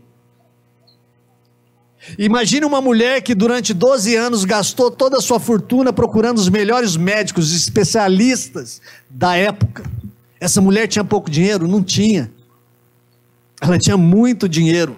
[2.18, 6.96] Imagine uma mulher que durante 12 anos gastou toda a sua fortuna procurando os melhores
[6.96, 9.84] médicos, especialistas da época.
[10.40, 11.68] Essa mulher tinha pouco dinheiro?
[11.68, 12.32] Não tinha.
[13.60, 14.98] Ela tinha muito dinheiro.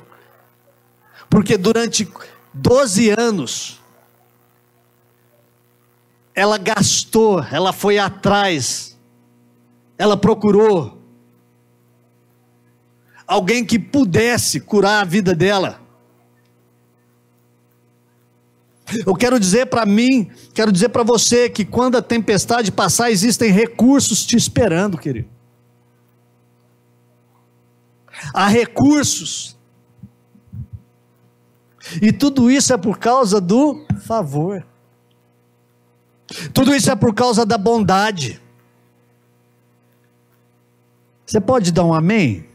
[1.29, 2.07] Porque durante
[2.53, 3.79] 12 anos,
[6.35, 8.97] ela gastou, ela foi atrás,
[9.97, 11.01] ela procurou
[13.27, 15.79] alguém que pudesse curar a vida dela.
[19.05, 23.51] Eu quero dizer para mim, quero dizer para você que quando a tempestade passar, existem
[23.51, 25.29] recursos te esperando, querido.
[28.33, 29.57] Há recursos.
[32.01, 34.65] E tudo isso é por causa do favor.
[36.53, 38.41] Tudo isso é por causa da bondade.
[41.25, 42.45] Você pode dar um amém?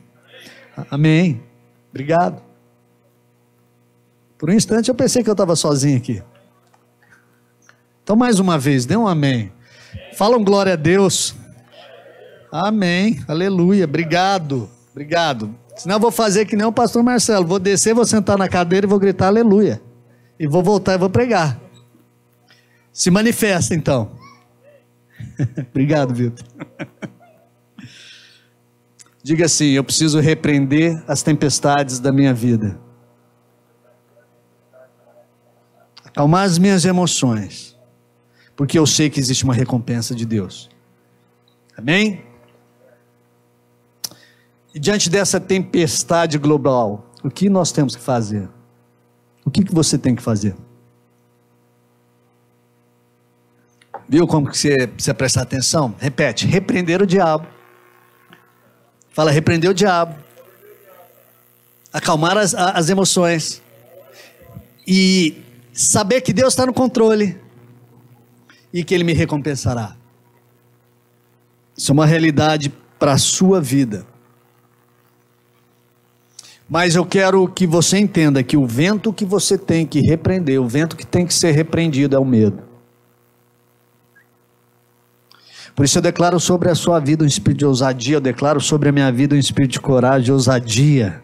[0.90, 1.42] Amém.
[1.90, 2.42] Obrigado.
[4.38, 6.22] Por um instante eu pensei que eu estava sozinho aqui.
[8.02, 9.50] Então, mais uma vez, dê um amém.
[10.14, 11.34] Fala um glória a Deus.
[12.52, 13.24] Amém.
[13.26, 13.84] Aleluia.
[13.84, 14.68] Obrigado.
[14.92, 15.54] Obrigado.
[15.76, 17.46] Senão eu vou fazer que nem o pastor Marcelo.
[17.46, 19.80] Vou descer, vou sentar na cadeira e vou gritar aleluia.
[20.38, 21.58] E vou voltar e vou pregar.
[22.92, 24.12] Se manifesta então.
[25.70, 26.44] Obrigado, Vitor.
[29.22, 32.78] Diga assim: eu preciso repreender as tempestades da minha vida.
[36.14, 37.76] Acalmar as minhas emoções,
[38.54, 40.70] porque eu sei que existe uma recompensa de Deus.
[41.76, 42.24] Amém?
[44.72, 48.48] E diante dessa tempestade global, o que nós temos que fazer?
[49.44, 50.54] O que, que você tem que fazer?
[54.08, 55.94] Viu como que você precisa prestar atenção?
[55.98, 57.48] Repete: repreender o diabo.
[59.10, 60.14] Fala, repreender o diabo.
[61.92, 63.60] Acalmar as, as emoções.
[64.86, 65.44] E
[65.74, 67.36] saber que Deus está no controle
[68.72, 69.96] e que Ele me recompensará.
[71.76, 74.06] Isso é uma realidade para a sua vida.
[76.68, 80.68] Mas eu quero que você entenda que o vento que você tem que repreender, o
[80.68, 82.62] vento que tem que ser repreendido é o medo.
[85.74, 88.88] Por isso eu declaro sobre a sua vida um espírito de ousadia, eu declaro sobre
[88.88, 91.20] a minha vida um espírito de coragem, de ousadia.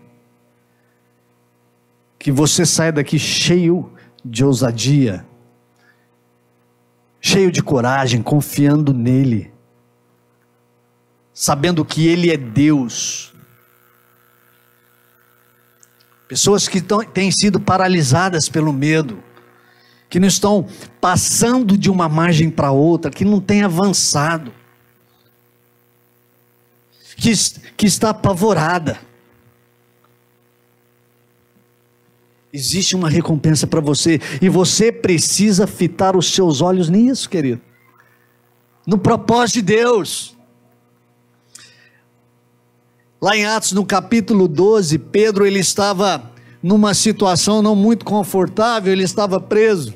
[2.18, 3.90] Que você saia daqui cheio
[4.24, 5.26] de ousadia,
[7.20, 9.52] cheio de coragem, confiando nele,
[11.32, 13.32] sabendo que ele é Deus.
[16.28, 19.22] Pessoas que tão, têm sido paralisadas pelo medo,
[20.08, 20.68] que não estão
[21.00, 24.52] passando de uma margem para outra, que não têm avançado,
[27.16, 27.32] que,
[27.76, 29.09] que está apavorada
[32.52, 37.60] Existe uma recompensa para você e você precisa fitar os seus olhos nisso, querido.
[38.86, 40.36] No propósito de Deus.
[43.20, 46.32] Lá em Atos, no capítulo 12, Pedro ele estava
[46.62, 49.94] numa situação não muito confortável, ele estava preso.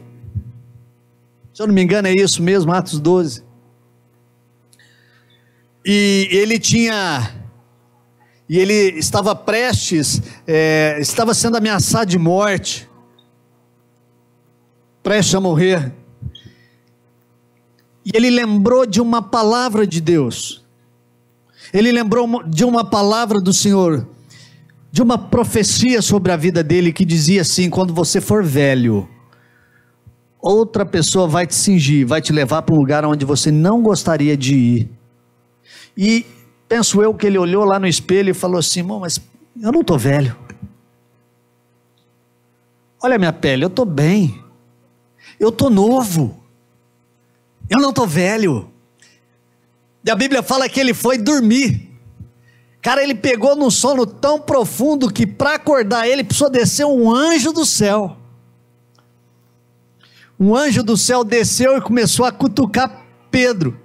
[1.52, 3.42] Se eu não me engano, é isso mesmo, Atos 12.
[5.84, 7.43] E ele tinha
[8.48, 12.88] e ele estava prestes, é, estava sendo ameaçado de morte,
[15.02, 15.92] prestes a morrer.
[18.04, 20.62] E ele lembrou de uma palavra de Deus,
[21.72, 24.06] ele lembrou de uma palavra do Senhor,
[24.92, 29.08] de uma profecia sobre a vida dele que dizia assim: quando você for velho,
[30.38, 34.36] outra pessoa vai te cingir, vai te levar para um lugar onde você não gostaria
[34.36, 34.90] de ir.
[35.96, 36.26] E
[36.68, 39.20] Penso eu que ele olhou lá no espelho e falou assim: mas
[39.60, 40.36] eu não estou velho.
[43.02, 44.42] Olha a minha pele, eu estou bem.
[45.38, 46.42] Eu estou novo.
[47.68, 48.70] Eu não estou velho.
[50.04, 51.90] E a Bíblia fala que ele foi dormir.
[52.80, 57.52] Cara, ele pegou num sono tão profundo que para acordar ele precisou descer um anjo
[57.52, 58.16] do céu.
[60.38, 63.83] Um anjo do céu desceu e começou a cutucar Pedro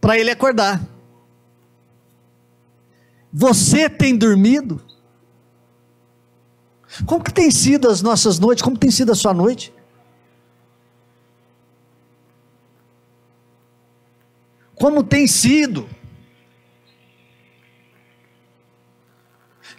[0.00, 0.80] para ele acordar.
[3.32, 4.82] Você tem dormido?
[7.06, 8.62] Como que tem sido as nossas noites?
[8.62, 9.72] Como tem sido a sua noite?
[14.74, 15.88] Como tem sido?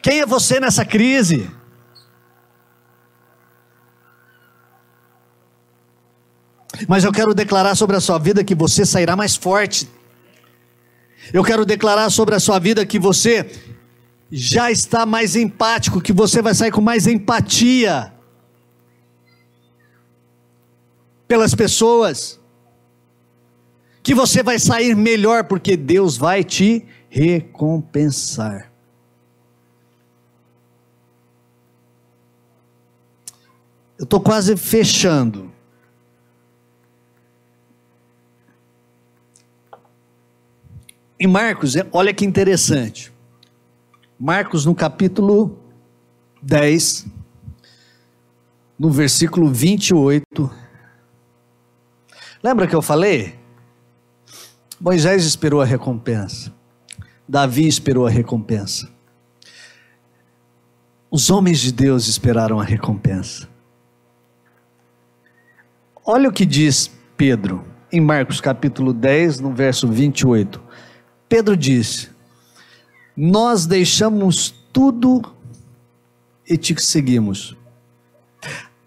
[0.01, 1.49] Quem é você nessa crise?
[6.87, 9.89] Mas eu quero declarar sobre a sua vida que você sairá mais forte
[11.33, 13.49] eu quero declarar sobre a sua vida que você
[14.31, 18.13] já está mais empático, que você vai sair com mais empatia
[21.27, 22.39] pelas pessoas,
[24.03, 28.71] que você vai sair melhor porque Deus vai te recompensar.
[33.97, 35.51] Eu estou quase fechando.
[41.23, 43.13] Em Marcos, olha que interessante.
[44.19, 45.55] Marcos, no capítulo
[46.41, 47.05] 10,
[48.79, 50.51] no versículo 28.
[52.41, 53.35] Lembra que eu falei?
[54.79, 56.51] Moisés esperou a recompensa.
[57.29, 58.89] Davi esperou a recompensa.
[61.11, 63.47] Os homens de Deus esperaram a recompensa.
[66.03, 70.70] Olha o que diz Pedro, em Marcos capítulo 10, no verso 28.
[71.31, 72.09] Pedro disse:
[73.15, 75.21] Nós deixamos tudo
[76.45, 77.55] e te seguimos.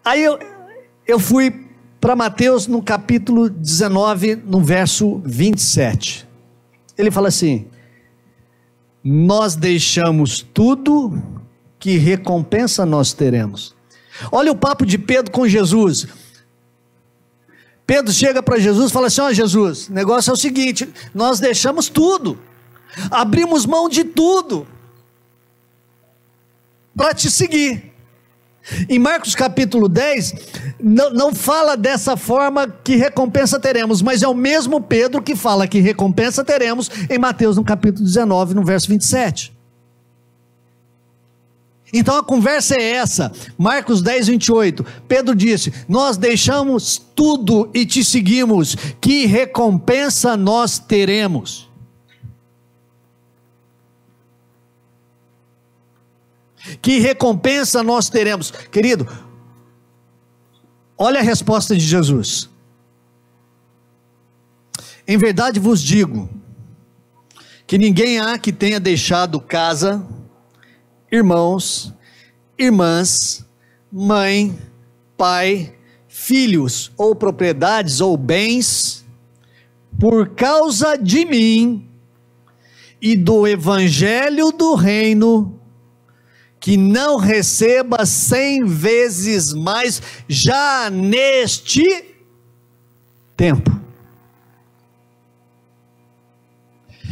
[0.04, 0.38] Aí eu,
[1.06, 1.66] eu fui
[1.98, 6.28] para Mateus no capítulo 19, no verso 27.
[6.98, 7.64] Ele fala assim:
[9.02, 11.22] Nós deixamos tudo,
[11.78, 13.74] que recompensa nós teremos?
[14.30, 16.08] Olha o papo de Pedro com Jesus.
[17.86, 20.88] Pedro chega para Jesus e fala assim: Ó oh, Jesus, o negócio é o seguinte:
[21.14, 22.38] nós deixamos tudo,
[23.10, 24.66] abrimos mão de tudo
[26.96, 27.92] para te seguir.
[28.88, 30.34] Em Marcos capítulo 10,
[30.80, 35.68] não, não fala dessa forma que recompensa teremos, mas é o mesmo Pedro que fala
[35.68, 39.53] que recompensa teremos em Mateus no capítulo 19, no verso 27.
[41.96, 44.84] Então a conversa é essa, Marcos 10, 28.
[45.06, 51.70] Pedro disse: Nós deixamos tudo e te seguimos, que recompensa nós teremos?
[56.82, 58.50] Que recompensa nós teremos?
[58.50, 59.06] Querido,
[60.98, 62.50] olha a resposta de Jesus.
[65.06, 66.28] Em verdade vos digo,
[67.68, 70.04] que ninguém há que tenha deixado casa,
[71.14, 71.94] irmãos,
[72.58, 73.46] irmãs,
[73.90, 74.58] mãe,
[75.16, 75.72] pai,
[76.08, 79.04] filhos ou propriedades ou bens,
[80.00, 81.88] por causa de mim
[83.00, 85.60] e do evangelho do reino,
[86.58, 91.84] que não receba cem vezes mais já neste
[93.36, 93.70] tempo.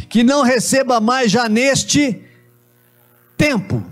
[0.09, 2.21] Que não receba mais já neste
[3.37, 3.92] tempo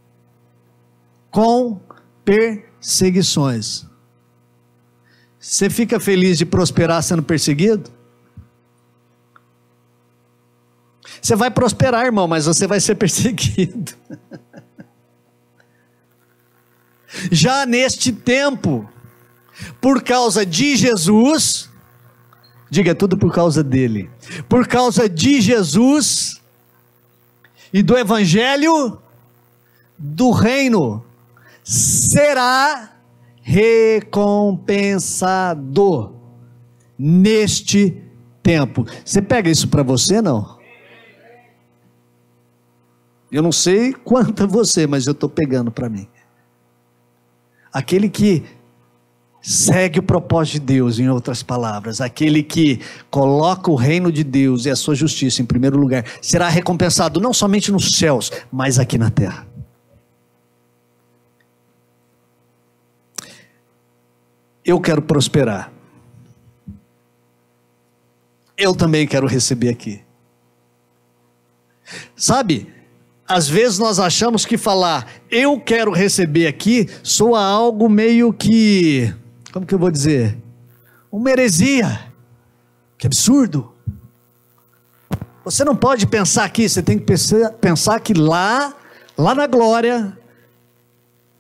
[1.31, 1.79] com
[2.25, 3.85] perseguições.
[5.39, 7.91] Você fica feliz de prosperar sendo perseguido?
[11.21, 13.93] Você vai prosperar, irmão, mas você vai ser perseguido.
[17.31, 18.89] Já neste tempo,
[19.81, 21.69] por causa de Jesus,
[22.71, 24.11] diga tudo por causa dele,
[24.49, 26.41] por causa de Jesus
[27.73, 29.01] e do Evangelho
[29.99, 31.05] do Reino,
[31.63, 32.93] será
[33.43, 36.15] recompensado
[36.99, 38.03] neste
[38.43, 38.85] tempo.
[39.05, 40.59] Você pega isso para você, não?
[43.31, 46.09] Eu não sei quanto a você, mas eu estou pegando para mim.
[47.73, 48.45] Aquele que
[49.43, 54.67] segue o propósito de Deus, em outras palavras, aquele que coloca o reino de Deus
[54.67, 58.99] e a sua justiça em primeiro lugar, será recompensado não somente nos céus, mas aqui
[58.99, 59.47] na terra.
[64.65, 65.73] Eu quero prosperar.
[68.57, 70.03] Eu também quero receber aqui.
[72.15, 72.80] Sabe?
[73.31, 79.15] Às vezes nós achamos que falar eu quero receber aqui soa algo meio que,
[79.53, 80.37] como que eu vou dizer?
[81.13, 82.11] Uma heresia.
[82.99, 83.73] Que absurdo.
[85.45, 87.07] Você não pode pensar aqui, você tem que
[87.61, 88.75] pensar que lá,
[89.17, 90.19] lá na glória,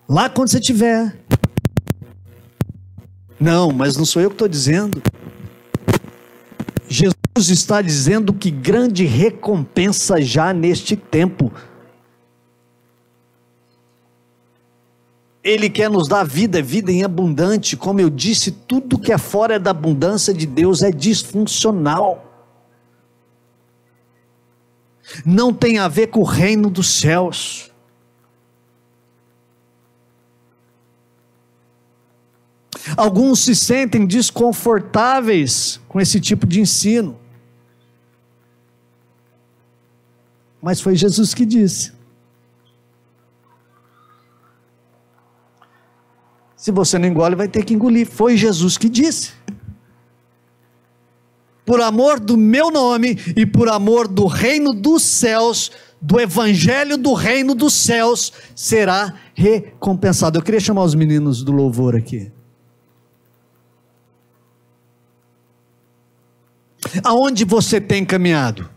[0.09, 1.19] lá quando você estiver.
[3.39, 5.03] Não, mas não sou eu que estou dizendo.
[6.89, 11.53] Jesus está dizendo que grande recompensa já neste tempo.
[15.43, 17.77] Ele quer nos dar vida, vida em abundante.
[17.77, 22.27] Como eu disse, tudo que é fora da abundância de Deus é disfuncional.
[25.25, 27.71] Não tem a ver com o reino dos céus.
[32.97, 37.19] Alguns se sentem desconfortáveis com esse tipo de ensino.
[40.61, 42.00] Mas foi Jesus que disse.
[46.61, 48.07] Se você não engole, vai ter que engolir.
[48.07, 49.33] Foi Jesus que disse.
[51.65, 57.15] Por amor do meu nome e por amor do reino dos céus, do evangelho do
[57.15, 60.37] reino dos céus, será recompensado.
[60.37, 62.31] Eu queria chamar os meninos do louvor aqui.
[67.03, 68.69] Aonde você tem caminhado?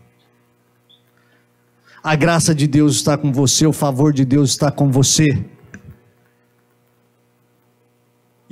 [2.02, 5.44] A graça de Deus está com você, o favor de Deus está com você.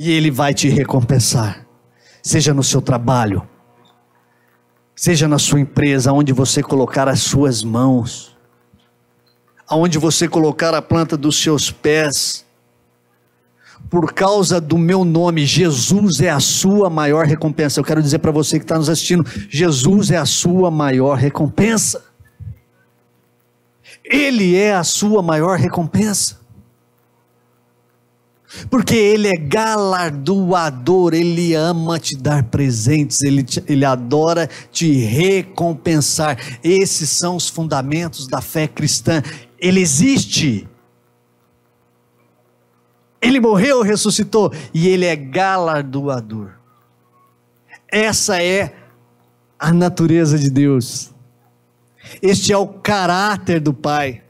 [0.03, 1.65] E Ele vai te recompensar,
[2.21, 3.49] seja no seu trabalho,
[4.97, 8.37] seja na sua empresa, onde você colocar as suas mãos,
[9.65, 12.45] aonde você colocar a planta dos seus pés,
[13.89, 17.79] por causa do meu nome, Jesus é a sua maior recompensa.
[17.79, 22.05] Eu quero dizer para você que está nos assistindo: Jesus é a sua maior recompensa.
[24.05, 26.42] Ele é a sua maior recompensa.
[28.71, 36.39] Porque Ele é galardoador, Ele ama te dar presentes, Ele, te, ele adora te recompensar.
[36.63, 39.23] Esses são os fundamentos da fé cristã.
[39.59, 40.69] Ele existe.
[43.21, 46.53] Ele morreu, ressuscitou e Ele é galardoador.
[47.89, 48.75] Essa é
[49.59, 51.13] a natureza de Deus.
[52.21, 54.23] Este é o caráter do Pai.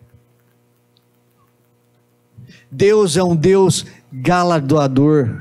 [2.70, 5.40] Deus é um Deus galardoador.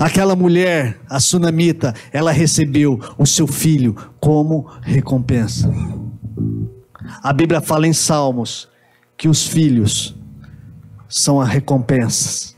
[0.00, 5.70] Aquela mulher, a sunamita, ela recebeu o seu filho como recompensa.
[7.22, 8.68] A Bíblia fala em Salmos
[9.16, 10.16] que os filhos
[11.08, 12.56] são as recompensas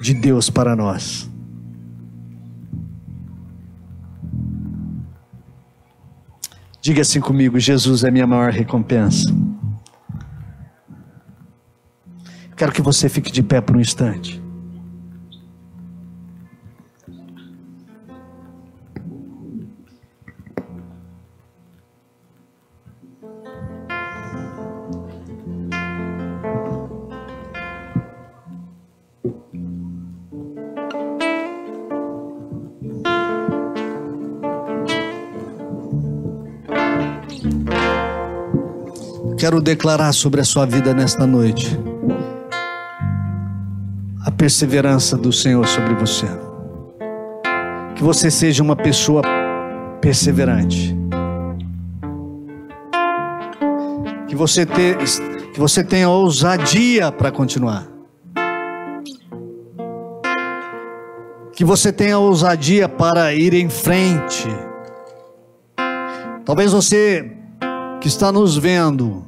[0.00, 1.30] de Deus para nós.
[6.80, 9.34] Diga assim comigo: Jesus é minha maior recompensa.
[12.56, 14.42] Quero que você fique de pé por um instante.
[39.38, 41.78] Quero declarar sobre a sua vida nesta noite
[44.36, 46.26] perseverança do Senhor sobre você.
[47.94, 49.22] Que você seja uma pessoa
[50.00, 50.96] perseverante.
[54.28, 54.96] Que você, te,
[55.52, 57.86] que você tenha ousadia para continuar.
[61.52, 64.46] Que você tenha ousadia para ir em frente.
[66.44, 67.32] Talvez você
[68.00, 69.24] que está nos vendo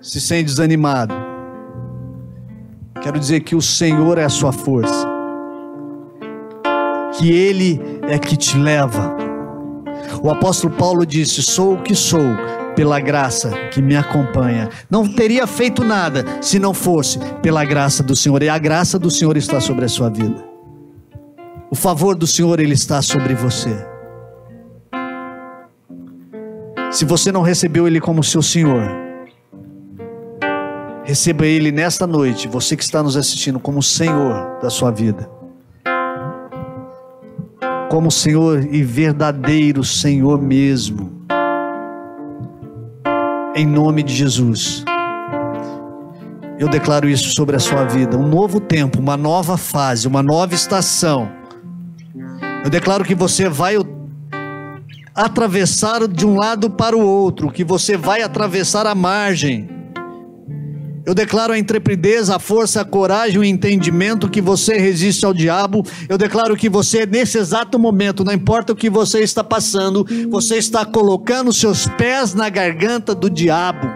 [0.00, 1.14] se sente desanimado,
[3.08, 5.08] quero dizer que o Senhor é a sua força,
[7.16, 9.16] que Ele é que te leva.
[10.22, 12.36] O apóstolo Paulo disse: Sou o que sou,
[12.76, 14.68] pela graça que me acompanha.
[14.90, 19.10] Não teria feito nada se não fosse pela graça do Senhor, e a graça do
[19.10, 20.44] Senhor está sobre a sua vida.
[21.70, 23.74] O favor do Senhor, Ele está sobre você.
[26.90, 29.07] Se você não recebeu Ele como seu Senhor,
[31.08, 35.26] receba Ele nesta noite, você que está nos assistindo, como Senhor da sua vida.
[37.90, 41.26] Como Senhor e verdadeiro Senhor mesmo.
[43.56, 44.84] Em nome de Jesus.
[46.58, 48.14] Eu declaro isso sobre a sua vida.
[48.18, 51.32] Um novo tempo, uma nova fase, uma nova estação.
[52.62, 53.76] Eu declaro que você vai
[55.14, 59.77] atravessar de um lado para o outro, que você vai atravessar a margem.
[61.08, 65.82] Eu declaro a intrepidez, a força, a coragem, o entendimento que você resiste ao diabo.
[66.06, 70.56] Eu declaro que você, nesse exato momento, não importa o que você está passando, você
[70.56, 73.88] está colocando seus pés na garganta do diabo.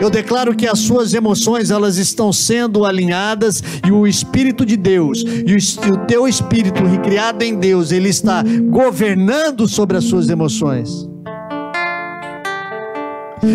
[0.00, 5.22] Eu declaro que as suas emoções elas estão sendo alinhadas e o Espírito de Deus
[5.24, 5.54] e
[5.88, 11.13] o, teu Espírito recriado em Deus ele está governando sobre as suas emoções.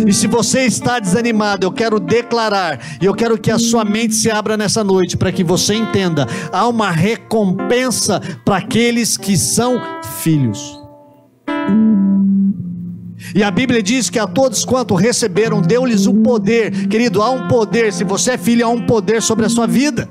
[0.07, 4.13] E se você está desanimado, eu quero declarar, e eu quero que a sua mente
[4.13, 9.81] se abra nessa noite, para que você entenda: há uma recompensa para aqueles que são
[10.21, 10.79] filhos.
[13.35, 16.87] E a Bíblia diz que a todos quanto receberam, deu-lhes o poder.
[16.87, 17.93] Querido, há um poder.
[17.93, 20.09] Se você é filho, há um poder sobre a sua vida.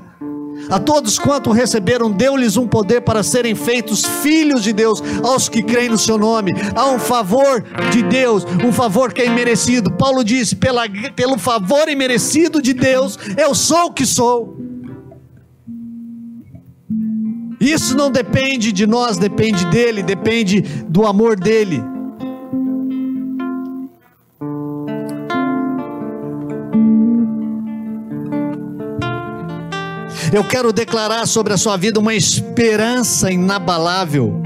[0.69, 5.63] A todos quanto receberam, deu-lhes um poder para serem feitos filhos de Deus, aos que
[5.63, 6.53] creem no seu nome.
[6.75, 9.91] Há um favor de Deus, um favor que é imerecido.
[9.91, 10.83] Paulo disse: pela,
[11.15, 14.57] pelo favor imerecido de Deus, eu sou o que sou.
[17.59, 21.83] Isso não depende de nós, depende dele, depende do amor dele.
[30.31, 34.39] Eu quero declarar sobre a sua vida uma esperança inabalável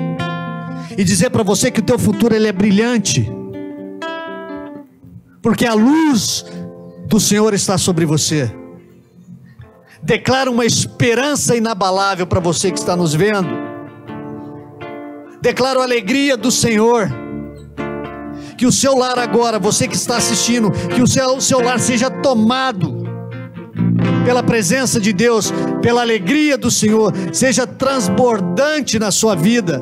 [0.98, 3.30] e dizer para você que o teu futuro ele é brilhante.
[5.42, 6.46] Porque a luz
[7.08, 8.50] do Senhor está sobre você.
[10.02, 13.50] Declara uma esperança inabalável para você que está nos vendo.
[15.42, 17.12] Declaro a alegria do Senhor.
[18.58, 22.10] Que o seu lar agora, você que está assistindo, que o seu, seu lar seja
[22.10, 23.03] tomado
[24.24, 25.52] pela presença de Deus,
[25.82, 29.82] pela alegria do Senhor, seja transbordante na sua vida.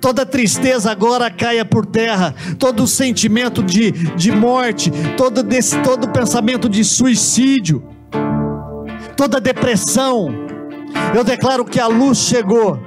[0.00, 6.68] Toda tristeza agora caia por terra, todo sentimento de, de morte, todo, desse, todo pensamento
[6.68, 7.84] de suicídio,
[9.16, 10.28] toda depressão.
[11.14, 12.80] Eu declaro que a luz chegou.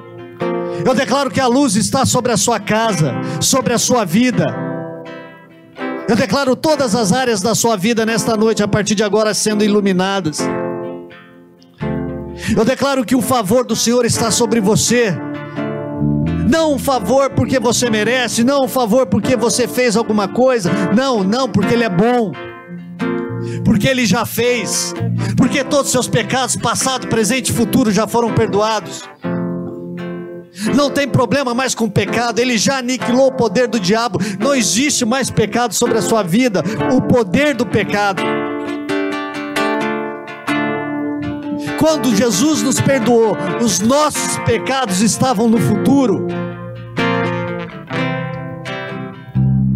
[0.85, 4.74] Eu declaro que a luz está sobre a sua casa, sobre a sua vida
[6.07, 9.63] eu declaro todas as áreas da sua vida nesta noite, a partir de agora, sendo
[9.63, 10.39] iluminadas.
[12.55, 15.15] Eu declaro que o favor do Senhor está sobre você.
[16.47, 20.71] Não um favor porque você merece, não um favor porque você fez alguma coisa.
[20.95, 22.31] Não, não, porque Ele é bom.
[23.63, 24.93] Porque Ele já fez.
[25.35, 29.03] Porque todos os seus pecados, passado, presente e futuro, já foram perdoados
[30.73, 35.05] não tem problema mais com pecado, ele já aniquilou o poder do diabo, não existe
[35.05, 38.23] mais pecado sobre a sua vida, o poder do pecado.
[41.79, 46.27] Quando Jesus nos perdoou, os nossos pecados estavam no futuro.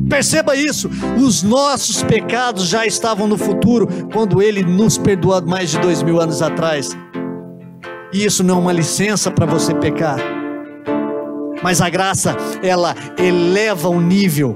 [0.10, 5.80] Perceba isso, os nossos pecados já estavam no futuro quando Ele nos perdoou mais de
[5.80, 6.98] dois mil anos atrás.
[8.12, 10.39] E isso não é uma licença para você pecar.
[11.62, 14.56] Mas a graça, ela eleva o nível.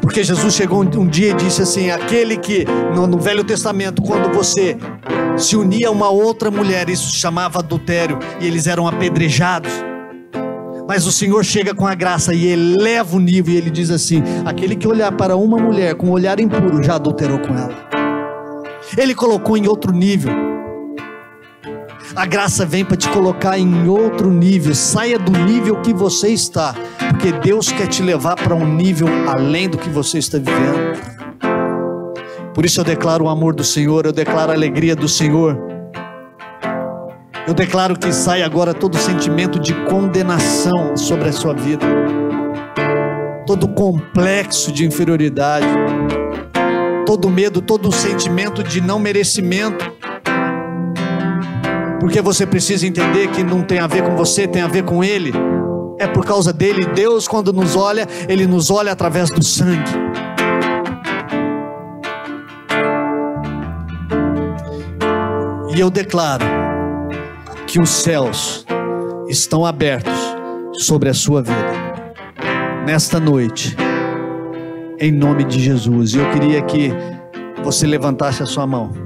[0.00, 4.32] Porque Jesus chegou um dia e disse assim: aquele que no, no, Velho Testamento, quando
[4.32, 4.76] você
[5.36, 9.72] se unia a uma outra mulher, isso se chamava adultério, e eles eram apedrejados.
[10.88, 14.22] Mas o Senhor chega com a graça e eleva o nível, e ele diz assim:
[14.44, 17.74] aquele que olhar para uma mulher com um olhar impuro já adulterou com ela.
[18.96, 20.45] Ele colocou em outro nível.
[22.14, 24.74] A graça vem para te colocar em outro nível.
[24.74, 26.74] Saia do nível que você está,
[27.10, 30.96] porque Deus quer te levar para um nível além do que você está vivendo.
[32.54, 35.58] Por isso eu declaro o amor do Senhor, eu declaro a alegria do Senhor.
[37.46, 41.86] Eu declaro que sai agora todo sentimento de condenação sobre a sua vida,
[43.46, 45.66] todo complexo de inferioridade,
[47.04, 49.95] todo medo, todo sentimento de não merecimento
[52.06, 55.02] porque você precisa entender que não tem a ver com você, tem a ver com
[55.02, 55.32] Ele.
[55.98, 56.86] É por causa dele.
[56.86, 59.90] Deus, quando nos olha, Ele nos olha através do sangue.
[65.74, 66.44] E eu declaro
[67.66, 68.64] que os céus
[69.28, 70.14] estão abertos
[70.74, 71.72] sobre a sua vida,
[72.86, 73.76] nesta noite,
[75.00, 76.14] em nome de Jesus.
[76.14, 76.92] E eu queria que
[77.64, 79.05] você levantasse a sua mão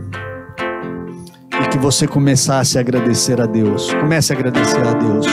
[1.68, 3.92] que você começasse a agradecer a Deus.
[3.94, 5.26] Comece a agradecer a Deus.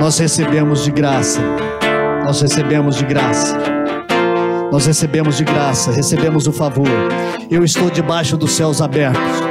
[0.00, 1.40] Nós recebemos de graça.
[2.24, 3.56] Nós recebemos de graça.
[4.70, 6.88] Nós recebemos de graça, recebemos o favor.
[7.50, 9.45] Eu estou debaixo dos céus abertos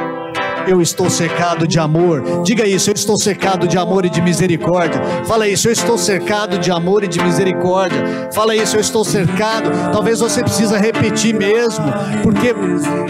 [0.67, 2.43] eu estou cercado de amor.
[2.43, 5.01] Diga isso, eu estou cercado de amor e de misericórdia.
[5.25, 8.29] Fala isso, eu estou cercado de amor e de misericórdia.
[8.33, 9.69] Fala isso, eu estou cercado.
[9.91, 11.85] Talvez você precisa repetir mesmo,
[12.23, 12.53] porque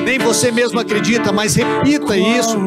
[0.04, 2.58] nem você mesmo acredita, mas repita isso.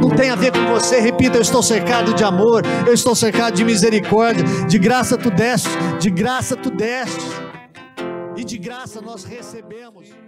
[0.00, 3.54] Não tem a ver com você, repita, eu estou cercado de amor, eu estou cercado
[3.54, 4.44] de misericórdia.
[4.66, 7.24] De graça tu destes, de graça tu destes.
[8.36, 10.27] E de graça nós recebemos.